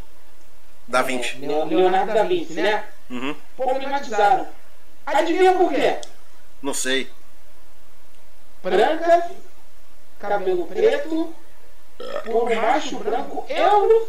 [0.87, 1.39] da Vinci.
[1.39, 2.85] Leonardo da Vinci, né?
[3.11, 3.35] Uhum.
[3.57, 4.47] Problematizaram.
[5.05, 5.99] Adivinha por quê?
[6.63, 7.11] Não sei.
[8.63, 9.31] Branca,
[10.19, 11.35] cabelo preto,
[12.25, 14.09] por macho branco, euro.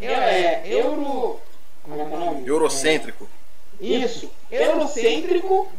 [0.00, 1.40] É, euro.
[1.82, 2.46] Como é o nome?
[2.46, 3.28] Eurocêntrico.
[3.80, 5.70] É, isso, eurocêntrico,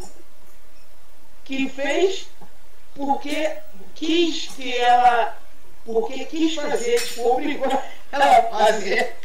[1.43, 2.27] que fez
[2.95, 3.57] porque
[3.95, 5.37] quis que ela.
[5.85, 7.71] Porque quis fazer, tipo, obrigou
[8.11, 9.15] ela a fazer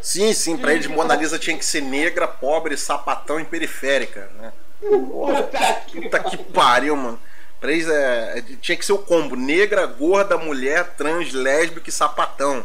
[0.00, 4.52] Sim, sim, pra eles Mona Lisa tinha que ser negra, pobre, sapatão e periférica, né?
[4.80, 7.20] Puta que pariu, mano.
[7.62, 12.64] Eles é, é, tinha que ser o combo: negra, gorda, mulher, trans, lésbica e sapatão.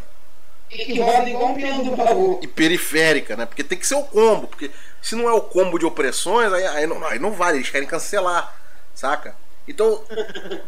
[0.69, 2.39] E que roda igual um piano do baú.
[2.41, 3.45] E periférica, né?
[3.45, 4.47] Porque tem que ser o combo.
[4.47, 4.71] Porque
[5.01, 7.87] se não é o combo de opressões, aí, aí, não, aí não vale, eles querem
[7.87, 8.55] cancelar,
[8.95, 9.35] saca?
[9.67, 10.03] Então,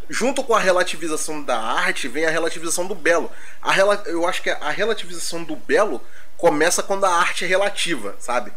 [0.08, 3.30] junto com a relativização da arte, vem a relativização do belo.
[3.60, 6.00] A, eu acho que a relativização do belo
[6.36, 8.52] começa quando a arte é relativa, sabe?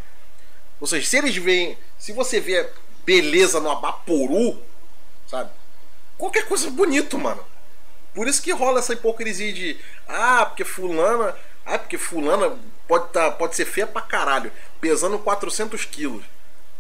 [0.80, 1.78] Ou seja, se eles veem.
[1.98, 2.70] Se você vê
[3.06, 4.62] beleza no Abaporu,
[5.28, 5.52] sabe?
[6.20, 7.44] Qualquer coisa bonito, mano.
[8.14, 12.56] Por isso que rola essa hipocrisia de ah, porque fulana, ah, porque fulana
[12.88, 14.52] pode tá, pode ser feia pra caralho,
[14.82, 16.24] pesando 400 quilos.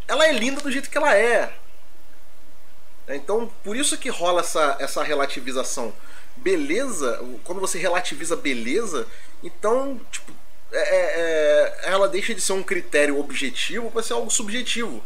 [0.08, 1.54] Ela é linda do jeito que ela é.
[3.08, 5.94] Então, por isso que rola essa, essa relativização.
[6.36, 9.08] Beleza, quando você relativiza beleza,
[9.44, 10.32] então, tipo,
[10.72, 15.04] é, é, é ela deixa de ser um critério objetivo para ser algo subjetivo.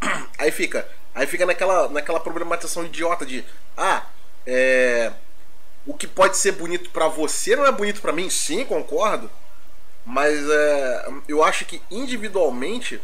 [0.38, 3.44] Aí fica, aí fica naquela, naquela problematização idiota de,
[3.76, 4.04] ah,
[4.46, 5.12] é,
[5.86, 9.30] o que pode ser bonito para você não é bonito para mim, sim, concordo.
[10.04, 13.00] Mas é, eu acho que individualmente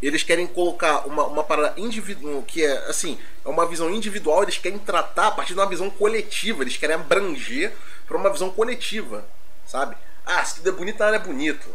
[0.00, 4.56] eles querem colocar uma, uma parada individual, que é assim, é uma visão individual, eles
[4.56, 7.72] querem tratar a partir de uma visão coletiva, eles querem abranger
[8.06, 9.24] para uma visão coletiva,
[9.66, 9.96] sabe?
[10.24, 11.68] Ah, se tudo é bonito, nada é bonito.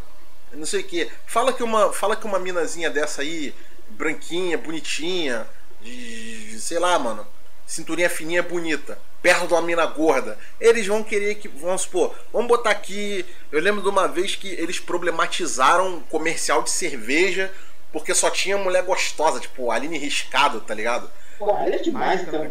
[0.54, 1.12] Não sei o que.
[1.26, 3.54] Fala que uma, fala que uma minazinha dessa aí,
[3.94, 5.48] branquinha, bonitinha,
[5.82, 7.26] de, sei lá, mano,
[7.66, 10.38] cinturinha fininha bonita, perto de uma mina gorda.
[10.60, 13.26] Eles vão querer que, vamos supor, vamos botar aqui.
[13.52, 17.52] Eu lembro de uma vez que eles problematizaram um comercial de cerveja
[17.91, 21.10] porque só tinha mulher gostosa, tipo Aline Riscado, tá ligado?
[21.46, 22.48] Porra, é demais, então.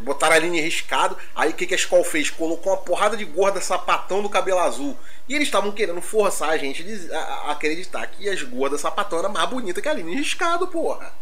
[0.00, 2.30] Botaram a Aline Riscado, aí o que, que a escola fez?
[2.30, 4.96] Colocou uma porrada de gorda sapatão do cabelo azul.
[5.28, 9.48] E eles estavam querendo forçar a gente a, acreditar que as gordas sapatão eram mais
[9.48, 11.12] bonitas que a Aline Riscado, porra.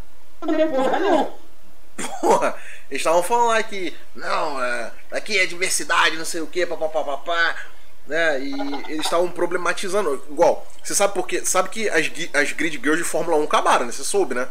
[0.40, 1.32] Porra, não.
[2.20, 2.56] Porra,
[2.90, 7.54] eles estavam falando lá que, não, é, aqui é diversidade, não sei o que, papapá
[8.06, 8.40] né?
[8.40, 8.52] E
[8.88, 10.22] eles estavam problematizando.
[10.30, 11.44] Igual, você sabe por quê?
[11.44, 13.92] Sabe que as, as grid girls de Fórmula 1 acabaram, né?
[13.92, 14.48] Você soube, né?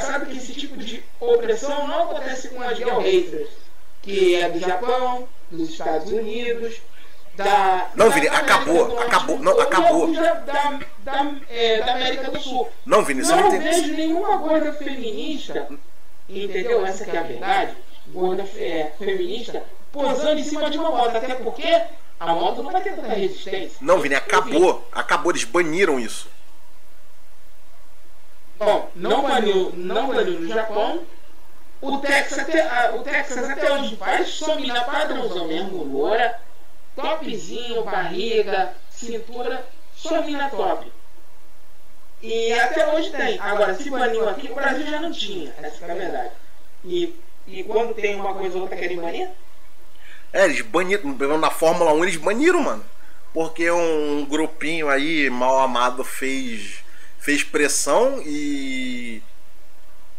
[0.00, 3.48] Sabe que esse tipo de opressão não acontece com as girl haters,
[4.02, 6.80] que é do Japão, dos Estados Unidos,
[7.36, 7.90] da.
[7.94, 10.12] Não, Vini, acabou, acabou, não, acabou.
[10.12, 12.68] Da, da, da, é, da América do Sul.
[12.86, 15.68] Não, Vini, não, não vejo nenhuma gorda feminista,
[16.28, 16.84] entendeu?
[16.86, 17.76] Essa que é a verdade,
[18.08, 19.62] gorda é, feminista,
[19.92, 21.16] posando em cima de uma moto.
[21.16, 21.82] Até porque
[22.20, 23.78] a moto não vai ter tanta resistência.
[23.80, 24.86] Não, Vini, acabou.
[24.92, 26.28] Acabou, eles baniram isso.
[28.58, 31.02] Bom, não baniu, não baniu no Japão.
[31.80, 36.40] O Texas até, o Texas até hoje faz, só mina padrãozão mesmo, loura,
[36.96, 40.90] topzinho, barriga, cintura, só mina top.
[42.22, 43.38] E até hoje tem.
[43.38, 46.30] Agora, se baniu aqui, o Brasil já não tinha, essa é a verdade.
[46.84, 47.14] E,
[47.46, 49.28] e quando tem uma coisa ou outra querem banir,
[50.34, 51.38] é, eles baniram.
[51.38, 52.84] Na Fórmula 1 eles baniram, mano.
[53.32, 56.83] Porque um grupinho aí, mal amado, fez,
[57.24, 59.22] fez pressão e.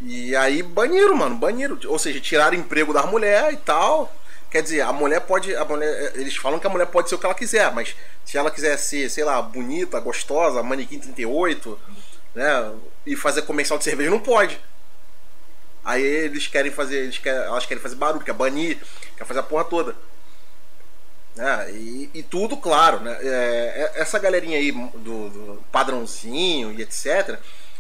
[0.02, 1.36] E aí baniram, mano.
[1.36, 1.78] Baniram.
[1.88, 4.14] Ou seja, tiraram emprego das mulheres e tal.
[4.50, 5.56] Quer dizer, a mulher pode.
[5.56, 7.96] A mulher, eles falam que a mulher pode ser o que ela quiser, mas
[8.26, 11.80] se ela quiser ser, sei lá, bonita, gostosa, manequim 38,
[12.34, 12.74] né?
[13.06, 14.60] E fazer comercial de cerveja, não pode.
[15.84, 18.80] Aí eles querem fazer, eles querem, elas querem fazer barulho, quer banir,
[19.16, 19.96] quer fazer a porra toda.
[21.38, 23.18] É, e, e, tudo, claro, né?
[23.22, 27.38] É, é, essa galerinha aí do, do, padrãozinho e etc.,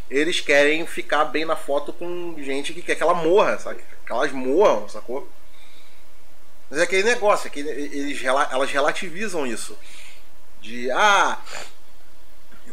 [0.10, 3.82] eles querem ficar bem na foto com gente que quer que ela morra, sabe?
[4.06, 5.28] Que elas morram, sacou?
[6.70, 9.78] Mas é aquele negócio, é que eles, elas relativizam isso.
[10.62, 11.39] De, ah,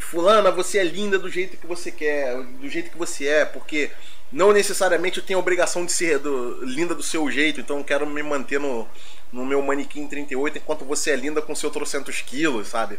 [0.00, 3.90] fulana, você é linda do jeito que você quer, do jeito que você é, porque
[4.32, 7.84] não necessariamente eu tenho a obrigação de ser do, linda do seu jeito, então eu
[7.84, 8.88] quero me manter no,
[9.32, 12.98] no meu manequim 38 enquanto você é linda com seu trocentos quilos, sabe?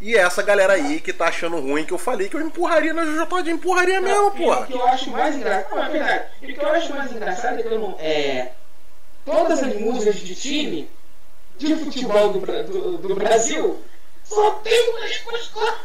[0.00, 2.94] E é essa galera aí que tá achando ruim que eu falei que eu empurraria
[2.94, 4.52] na JJ, empurraria mesmo, pô.
[4.52, 5.74] O que eu acho mais engraçado.
[5.74, 6.24] Não, é verdade.
[6.40, 7.96] O que eu acho mais engraçado é que eu não.
[7.98, 8.52] É,
[9.24, 10.88] todas as músicas de time
[11.58, 13.82] de futebol do, do, do Brasil
[14.22, 15.78] só tem mulher gostosa.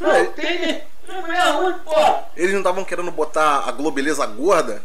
[0.00, 0.82] Não, não tem.
[1.06, 2.24] É.
[2.36, 4.82] Eles não estavam querendo botar a Globeleza gorda?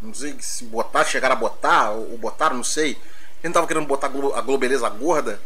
[0.00, 2.90] Não sei se botar, chegaram a botar, ou botaram, não sei.
[2.90, 5.40] Eles não estavam querendo botar a Globeleza gorda?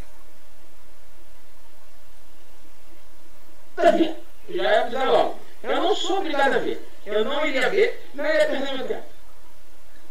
[4.48, 5.38] Já, já logo.
[5.62, 6.88] Eu não sou obrigado a ver.
[7.04, 9.04] Eu não iria ver, não iria perder meu tempo.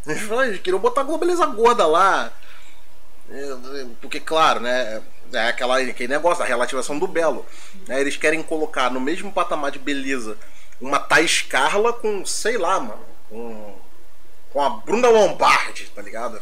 [0.08, 2.32] Eles queriam botar a Globeleza gorda lá.
[3.30, 5.02] É, porque, claro, né?
[5.34, 7.46] É aquela, aquele negócio da relativação do belo.
[7.88, 8.00] Né?
[8.00, 10.38] Eles querem colocar no mesmo patamar de beleza
[10.80, 13.76] uma Thais Carla com, sei lá, mano, com,
[14.52, 16.42] com a Bruna Lombardi, tá ligado?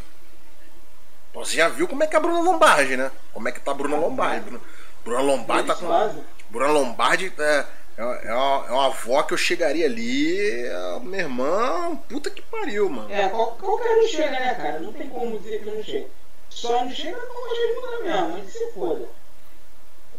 [1.33, 3.11] Você já viu como é que é a Bruna Lombardi, né?
[3.33, 4.41] Como é que tá a Bruna Lombardi?
[4.41, 4.61] Bruna,
[5.03, 6.23] Bruna Lombardi tá com.
[6.49, 7.65] Bruna Lombardi é,
[7.97, 12.41] é, é, uma, é uma avó que eu chegaria ali, é, minha irmã, puta que
[12.43, 13.11] pariu, mano.
[13.11, 14.79] É, qualquer um chega, né, cara?
[14.79, 16.07] Não tem como dizer que não chega.
[16.53, 19.07] Só não chega com a Angelina mesmo, mas se foda.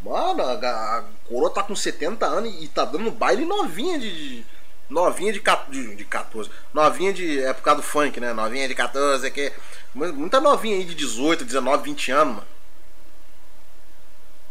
[0.02, 4.44] Mano, a, a coroa tá com 70 anos e tá dando baile novinha de,
[4.90, 6.50] novinha de, de, de 14.
[6.74, 7.42] Novinha de.
[7.42, 8.32] É por causa do funk, né?
[8.32, 9.52] Novinha de 14, que
[9.94, 12.46] Muita novinha aí de 18, 19, 20 anos, mano.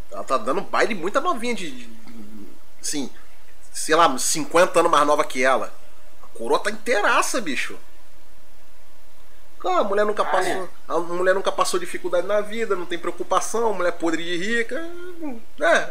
[0.10, 1.70] Ela tá dando baile muita novinha de.
[1.70, 1.90] de
[2.82, 3.10] assim,
[3.74, 5.74] sei lá, 50 anos mais nova que ela.
[6.24, 7.78] A coroa tá inteiraça, bicho.
[9.64, 10.70] Ah, a mulher nunca passou.
[10.88, 14.76] A mulher nunca passou dificuldade na vida, não tem preocupação, mulher podre de rica.
[15.62, 15.90] É.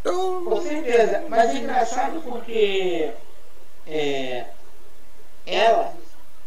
[0.00, 0.44] Então...
[0.44, 1.24] Com certeza.
[1.28, 3.12] Mas é engraçado porque
[3.86, 4.46] é,
[5.44, 5.94] ela,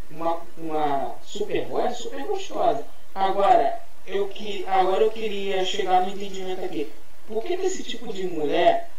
[0.10, 2.86] uma, uma super boa, super gostosa.
[3.14, 6.92] Agora, eu que, agora eu queria chegar no entendimento aqui.
[7.28, 8.90] Por que esse tipo de mulher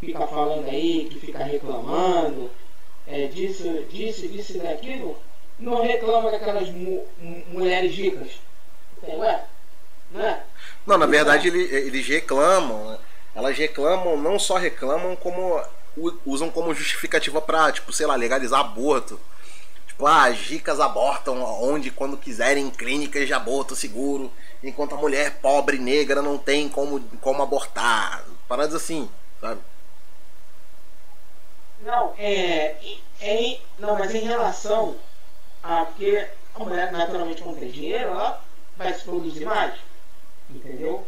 [0.00, 2.50] fica falando aí, que fica reclamando
[3.06, 5.18] é, disso, disso, disso e daquilo?
[5.60, 7.06] Não reclama daquelas mu
[7.48, 8.40] mulheres ricas.
[9.02, 9.44] Ué,
[10.10, 10.42] não é?
[10.86, 12.98] Não, na verdade eles, eles reclamam.
[13.34, 15.62] Elas reclamam, não só reclamam, como
[16.24, 19.20] usam como justificativa pra, tipo, sei lá, legalizar aborto.
[19.86, 24.32] Tipo, ah, as ricas abortam onde quando quiserem em clínicas de aborto seguro,
[24.62, 28.24] enquanto a mulher pobre negra não tem como, como abortar.
[28.48, 29.08] Paradas assim,
[29.40, 29.60] sabe?
[31.82, 32.76] Não, é,
[33.20, 33.58] é.
[33.78, 34.96] Não, mas em relação
[35.62, 38.42] ah, porque a mulher naturalmente não tem dinheiro, ela
[38.76, 39.74] vai se produzir mais.
[40.48, 41.06] Entendeu?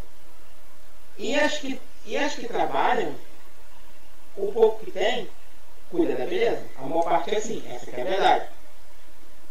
[1.19, 3.15] E as que, e as que trabalham,
[4.37, 5.29] o pouco que tem,
[5.91, 6.65] cuida da beleza.
[6.77, 8.49] A maior parte é assim, essa é a verdade.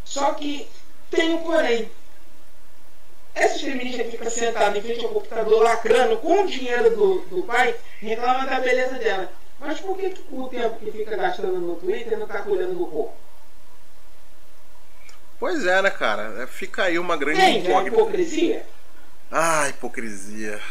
[0.04, 0.68] Só que
[1.10, 1.92] tem um porém.
[3.34, 7.44] Essas feministas que ficam sentadas em frente ao computador lacrando com o dinheiro do, do
[7.44, 9.32] pai, reclamam da beleza dela.
[9.58, 12.88] Mas por que, que o tempo que fica gastando no Twitter não está cuidando do
[12.88, 13.14] corpo?
[15.42, 16.44] Pois é, né, cara?
[16.44, 17.88] É, fica aí uma grande Tem, né?
[17.88, 18.64] hipocrisia.
[19.32, 20.62] Ah, hipocrisia.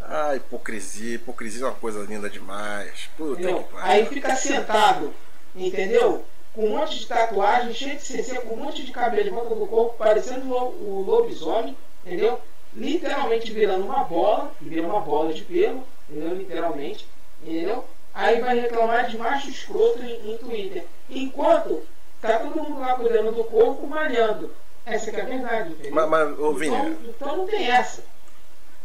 [0.00, 1.16] Ah, hipocrisia.
[1.16, 3.10] Hipocrisia é uma coisa linda demais.
[3.18, 5.12] Puta que Aí fica sentado,
[5.54, 6.24] entendeu?
[6.54, 9.54] Com um monte de tatuagem, cheio de CC, com um monte de cabelo em volta
[9.54, 12.40] do corpo, parecendo o lobisomem, entendeu?
[12.74, 16.34] Literalmente virando uma bola, vira uma bola de pelo, entendeu?
[16.34, 17.06] Literalmente,
[17.42, 17.84] entendeu?
[18.14, 20.86] Aí vai reclamar de macho escroto em, em Twitter.
[21.10, 21.82] Enquanto
[22.22, 24.54] Tá todo mundo lá cuidando do corpo, malhando.
[24.86, 25.92] Essa é a verdade, entendeu?
[25.92, 28.04] Mas, mas ô, Vini, então, então não tem essa.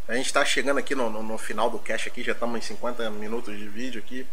[0.07, 2.61] A gente está chegando aqui no, no, no, final do cast aqui, já estamos em
[2.61, 4.25] 50 minutos de vídeo aqui.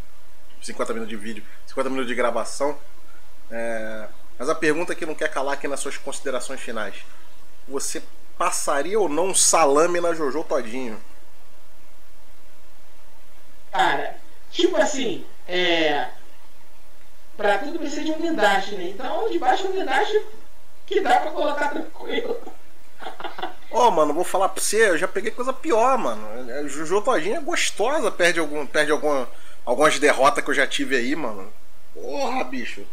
[0.62, 2.78] 50 minutos de vídeo, 50 minutos de gravação.
[3.50, 6.94] É, mas a pergunta que não quer calar aqui nas suas considerações finais.
[7.68, 8.02] Você
[8.38, 10.98] passaria ou não salame na Jojo Todinho?
[13.70, 14.16] Cara,
[14.50, 16.08] tipo assim, é,
[17.36, 18.84] Pra tudo precisa de um guindaste, né?
[18.84, 20.20] Então, debaixo do guindaste
[20.86, 22.40] que dá pra colocar tranquilo.
[23.70, 26.50] Ô, oh, mano, vou falar pra você, eu já peguei coisa pior, mano.
[26.50, 29.28] É, Juju Todinha é gostosa, perde, algum, perde alguma,
[29.64, 31.52] algumas derrotas que eu já tive aí, mano.
[31.92, 32.86] Porra, bicho.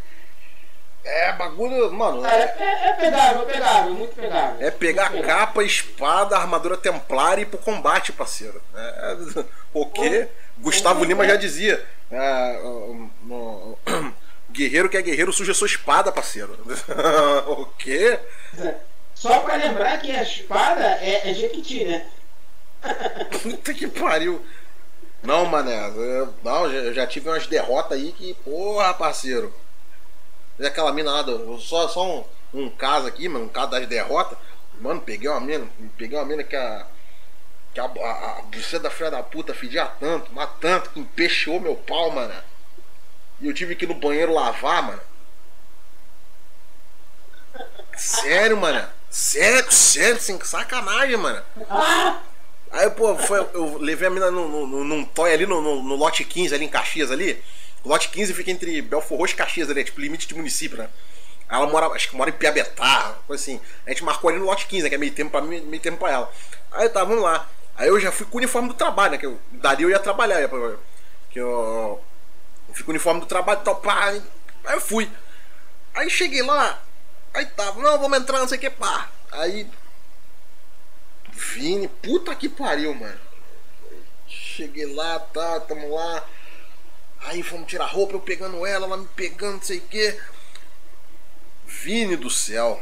[1.04, 2.26] É bagulho, mano.
[2.26, 4.68] É, é, é pegável, é pegável, muito pegável.
[4.68, 8.62] É pegar muito capa, espada, armadura templar e ir pro combate, parceiro.
[8.76, 9.18] É,
[9.74, 10.28] o quê?
[10.60, 11.84] Gustavo Lima já dizia.
[12.12, 12.62] É,
[13.24, 13.78] no,
[14.52, 16.58] Guerreiro que é guerreiro suja sua espada, parceiro.
[17.48, 18.20] o quê?
[19.16, 22.08] Só pra lembrar que a espada é, é Jequiti, né?
[23.42, 24.44] Puta que pariu.
[25.24, 25.88] Não, mané.
[25.90, 29.54] Eu, não, eu já tive umas derrotas aí que, porra, parceiro.
[30.60, 33.88] E aquela mina lá, do, só, só um, um caso aqui, mano, um caso das
[33.88, 34.38] derrotas.
[34.80, 36.88] Mano, peguei uma mina, peguei uma mina que a.
[37.74, 41.60] Que a, a, a buceta da filha da puta fedia tanto, mas tanto, que empechou
[41.60, 42.34] meu pau, mano.
[43.42, 45.02] E eu tive que ir no banheiro lavar, mano.
[47.98, 48.88] Sério, mano.
[49.10, 51.44] Sério, sério, sem sacanagem, mano.
[52.72, 55.96] Aí, pô, foi, eu levei a mina num, num, num toy ali no, no, no,
[55.96, 57.44] lote 15, ali em Caxias ali.
[57.84, 60.78] O lote 15 fica entre Belfor Roxo e Caxias ali, é tipo limite de município,
[60.78, 60.88] né?
[61.50, 63.60] Ela mora, acho que mora em Piabetá, coisa assim.
[63.86, 65.82] A gente marcou ali no lote 15, né, que é meio tempo pra mim, meio
[65.82, 66.32] tempo pra ela.
[66.72, 67.50] Aí tá, vamos lá.
[67.76, 69.18] Aí eu já fui com o uniforme do trabalho, né?
[69.18, 70.48] Que eu, dali eu ia trabalhar.
[71.30, 72.00] que eu,
[72.72, 74.06] eu fico uniforme do trabalho tal, pá.
[74.06, 74.24] Aí
[74.64, 75.12] eu fui.
[75.94, 76.82] Aí cheguei lá,
[77.34, 79.10] aí tava, não, vamos entrar, não sei o que, pá.
[79.32, 79.70] Aí.
[81.34, 83.20] Vini, puta que pariu, mano.
[84.26, 86.26] Cheguei lá, tá, tamo lá.
[87.20, 90.20] Aí fomos tirar roupa, eu pegando ela, ela me pegando, não sei o que.
[91.66, 92.82] Vini do céu.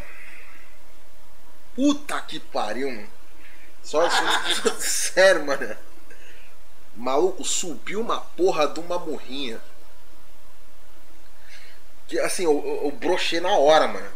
[1.75, 3.09] Puta que pariu, mano.
[3.81, 4.23] Só assim,
[4.79, 5.75] sério, mano.
[6.95, 9.59] Maluco, subiu uma porra de uma morrinha
[12.09, 14.09] que assim, eu, eu, brochei na hora, mano.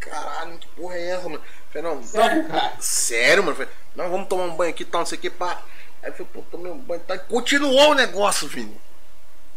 [0.00, 1.42] Caralho, que porra é essa, mano?
[1.70, 2.72] Falei, não, sério, cara?
[2.80, 3.56] Sério, mano?
[3.56, 5.62] Falei, não, vamos tomar um banho aqui, tal, não sei o que, pá.
[6.02, 7.02] Aí eu falei, pô, tomei um banho.
[7.02, 8.80] Tá, continuou o negócio, Vini.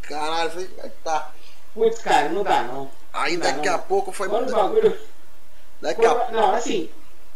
[0.01, 1.32] Caralho, eu falei, aí tá.
[1.73, 2.91] Putz, cara, não dá não.
[3.13, 3.75] Aí Não dá, daqui não.
[3.75, 4.27] a pouco foi.
[4.27, 4.99] Quando o bagulho.
[5.79, 6.89] Daqui a Não, assim,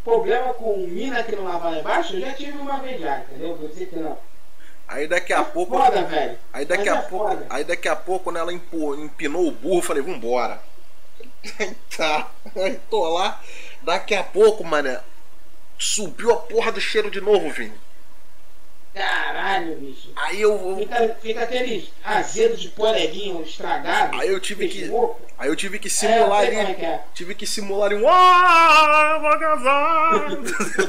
[0.03, 3.55] problema com mina que não lava lá embaixo, eu já tive uma vez já, entendeu?
[3.55, 4.17] Vou dizer que não.
[4.95, 5.77] Aí daqui a pouco.
[5.77, 6.37] Foda, velho.
[6.53, 7.29] Aí daqui Mas a é pouco.
[7.29, 7.45] foda.
[7.49, 10.61] Aí daqui a pouco, quando ela empinou o burro, eu falei, vambora.
[11.59, 12.31] Aí tá.
[12.55, 13.41] Aí tô lá.
[13.81, 15.01] Daqui a pouco, mané.
[15.77, 17.77] Subiu a porra do cheiro de novo, Vini.
[18.95, 20.09] Caralho, bicho.
[20.15, 20.77] Aí eu.
[20.79, 24.17] Fica, fica aquele azedo de poleguinho estragado.
[24.19, 24.85] Aí eu tive que.
[24.85, 25.19] louco.
[25.37, 26.75] Aí eu tive que É, simular é ali.
[26.75, 27.01] que é.
[27.13, 28.07] Tive que simular ali um.
[28.07, 30.29] Ah, vou casar!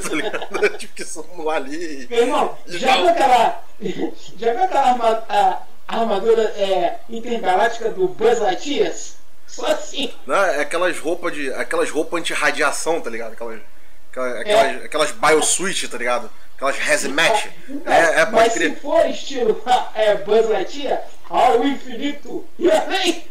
[0.09, 0.63] Tá ligado?
[0.65, 2.07] Eu tive que simular ali.
[2.09, 3.63] Meu irmão, já viu aquela.
[4.37, 8.91] Já viu aquela arma- a- armadura é, intergaláctica do Buzz Lightyear?
[9.45, 10.11] Só assim.
[10.25, 11.53] Não, é aquelas roupas de.
[11.53, 13.33] Aquelas roupas anti-radiação, tá ligado?
[13.33, 13.59] Aquelas.
[14.11, 16.31] Aquelas, aquelas, aquelas biosuit, tá ligado?
[16.57, 17.45] Aquelas.
[17.69, 18.73] Então, É, é, pode mas crer.
[18.73, 19.61] se for estilo
[19.93, 23.27] é, Buzz Lightyear, ao infinito e além.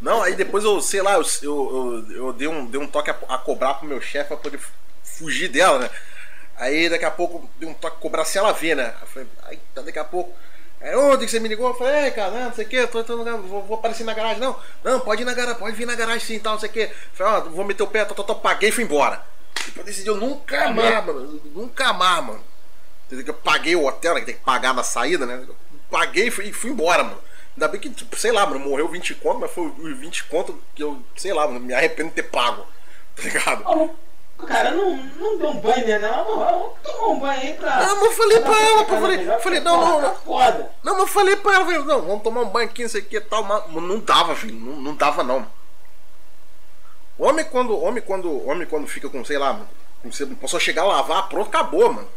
[0.00, 3.10] Não, aí depois eu, sei lá, eu, eu, eu, eu dei, um, dei um toque
[3.10, 4.60] a, a cobrar pro meu chefe pra poder
[5.04, 5.90] fugir dela, né?
[6.56, 8.94] Aí daqui a pouco dei um toque a cobrar se ela ver, né?
[9.00, 10.32] Eu falei, aí tá, daqui a pouco.
[10.80, 11.68] Aí, onde que você me ligou?
[11.68, 14.12] Eu falei, ei, cara, não, não sei o que, tô, lugar, vou, vou aparecer na
[14.14, 14.40] garagem.
[14.40, 16.72] Não, não, pode ir na garagem, pode vir na garagem sim tal, não sei o
[16.72, 16.90] que.
[17.14, 19.24] Falei, ó, vou meter o pé, tô, tô, tô, paguei e fui embora.
[19.64, 22.40] Tipo, eu decidi, eu nunca mais, mano, nunca mais, mano.
[23.06, 23.24] Entendeu?
[23.24, 24.20] Que eu paguei o hotel, né?
[24.20, 25.44] Que tem que pagar na saída, né?
[25.46, 25.56] Eu
[25.90, 27.18] paguei e fui, fui embora, mano.
[27.54, 30.58] Ainda bem que, tipo, sei lá, mano, morreu 20 conto, mas foi os 20 conto
[30.74, 32.66] que eu, sei lá, mano, me arrependo de ter pago.
[33.14, 33.62] Tá ligado?
[33.68, 33.90] Ô,
[34.46, 35.98] Cara, não, não deu um banho, né?
[36.00, 37.76] Não, vamos tomar um banho aí pra.
[37.86, 40.14] Não, mas eu falei pra ela, pô, falei- melhor, falei, não, não, não.
[40.16, 40.70] foda.
[40.82, 43.02] Não, mas eu falei pra ela, falei, não, vamos tomar um banho aqui, não sei
[43.02, 45.46] o que e tal, mas mas não dava, filho, não, não dava não.
[47.24, 49.68] Homem quando, homem quando, homem quando fica com, sei lá, mano,
[50.02, 52.08] com- você não posso chegar a lavar, pronto, acabou, mano.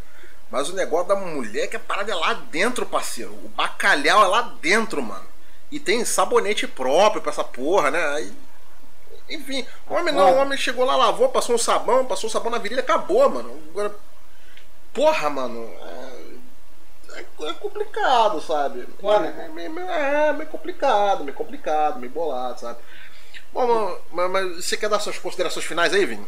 [0.50, 3.32] Mas o negócio da mulher é que a parada é lá dentro, parceiro.
[3.32, 5.26] O bacalhau é lá dentro, mano.
[5.70, 8.04] E tem sabonete próprio pra essa porra, né?
[8.14, 8.32] Aí,
[9.28, 12.58] enfim, homem não, o homem chegou lá, lavou, passou um sabão, passou o sabão na
[12.58, 13.60] virilha, acabou, mano.
[13.70, 13.94] Agora,
[14.94, 15.68] porra, mano,
[17.12, 18.86] é, é- é complicado, sabe?
[19.00, 19.46] Foda, cara.
[19.46, 22.78] É meio, meio- é meio complicado, meio complicado, meio bolado, sabe?
[23.52, 26.26] Bom, mas, mas você quer dar suas considerações finais aí, Vini?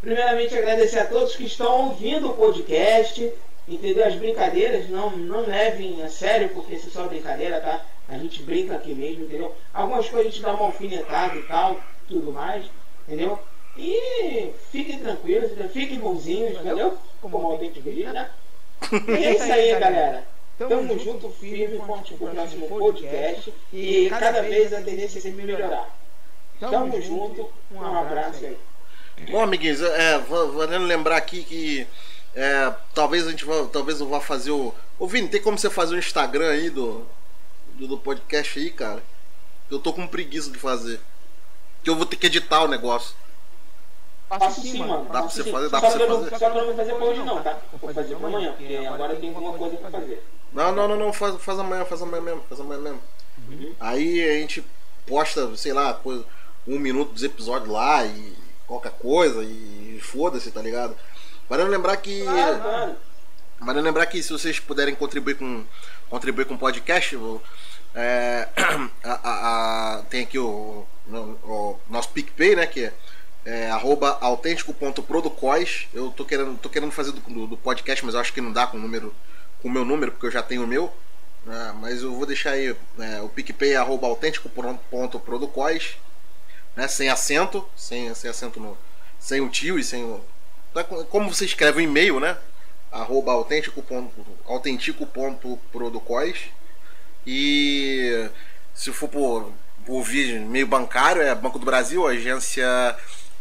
[0.00, 3.32] Primeiramente, agradecer a todos que estão ouvindo o podcast.
[3.66, 4.04] Entendeu?
[4.06, 7.84] As brincadeiras não, não levem a sério, porque isso é só brincadeira, tá?
[8.08, 9.54] A gente brinca aqui mesmo, entendeu?
[9.72, 12.64] Algumas coisas a gente dá uma alfinetada e tal, tudo mais,
[13.06, 13.38] entendeu?
[13.76, 15.68] E fiquem tranquilos, entendeu?
[15.68, 16.98] fiquem bonzinhos, entendeu?
[17.20, 18.30] Como o Aldente diria, né?
[19.08, 20.24] E é isso aí, galera.
[20.58, 23.52] Tamo junto, firme, forte pro próximo podcast.
[23.72, 25.88] E cada vez a tendência é sempre melhorar.
[26.60, 28.56] Tamo junto, um abraço aí.
[29.30, 31.86] Bom, amiguinhos, é, va- valendo lembrar aqui que
[32.34, 34.72] é, talvez a gente vá, talvez eu vá fazer o.
[34.98, 37.04] Ô Vini, tem como você fazer o Instagram aí do,
[37.74, 39.02] do, do podcast aí, cara?
[39.70, 41.00] Eu tô com preguiça de fazer.
[41.82, 43.14] Que eu vou ter que editar o negócio.
[44.38, 45.04] Faço sim, mano.
[45.04, 46.30] Dá pra você fazer, dá pra você fazer.
[46.30, 47.58] Só que eu não vou fazer pra hoje não, tá?
[47.80, 50.24] Vou fazer pra amanhã, porque agora eu tenho alguma coisa pra fazer.
[50.52, 53.00] Não, não, não, não, faz, faz amanhã, faz amanhã mesmo, faz amanhã mesmo.
[53.80, 54.64] Aí a gente
[55.06, 56.24] posta, sei lá, coisa,
[56.66, 58.34] um minuto dos episódios lá e
[58.66, 60.96] qualquer coisa e foda-se, tá ligado?
[61.48, 62.22] Valendo lembrar que.
[62.22, 62.96] Claro, claro.
[63.60, 65.64] Mas não lembrar que se vocês puderem contribuir com
[66.10, 67.16] contribuir com o podcast,
[67.94, 68.48] é,
[69.04, 72.66] a- a- a- tem aqui o, o- o nosso PicPay, né?
[72.66, 72.92] Que é,
[73.44, 75.88] é arroba autêntico.producois.
[75.92, 78.66] Eu tô querendo, tô querendo fazer do, do- podcast, mas eu acho que não dá
[78.66, 79.14] com o número
[79.60, 80.92] com o meu número, porque eu já tenho o meu.
[81.46, 85.96] né, mas eu vou deixar aí é, o PicPay arroba autêntico.producois,
[86.76, 86.88] né?
[86.88, 88.76] Sem acento, sem, sem acento no.
[89.20, 90.20] Sem o tio e sem o.
[90.74, 92.36] tá com- Como você escreve o e-mail, né?
[92.90, 94.12] arroba autêntico ponto-
[94.44, 96.36] autentico.producois
[97.26, 98.28] e
[98.74, 99.52] se for por,
[100.04, 102.64] via meio bancário é Banco do Brasil, agência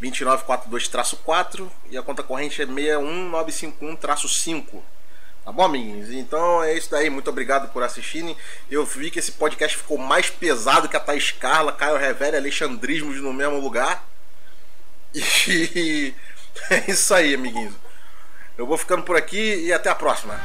[0.01, 4.81] 2942-4 e a conta corrente é 61951-5
[5.43, 6.11] Tá bom, amiguinhos?
[6.11, 7.09] Então é isso daí.
[7.09, 8.37] Muito obrigado por assistirem.
[8.69, 13.17] Eu vi que esse podcast ficou mais pesado que a Thaís Carla, Caio Revere, Alexandrismos
[13.17, 14.07] no mesmo lugar.
[15.13, 16.13] E
[16.69, 17.73] é isso aí, amiguinhos.
[18.57, 20.39] Eu vou ficando por aqui e até a próxima.